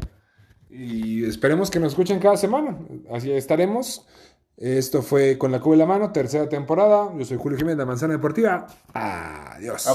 [0.68, 2.76] Y esperemos que nos escuchen cada semana.
[3.10, 4.06] Así estaremos
[4.56, 7.12] Esto fue Con la Cuba en la mano, tercera temporada.
[7.16, 8.66] Yo soy Julio Jiménez de Manzana Deportiva.
[8.92, 9.86] Adiós.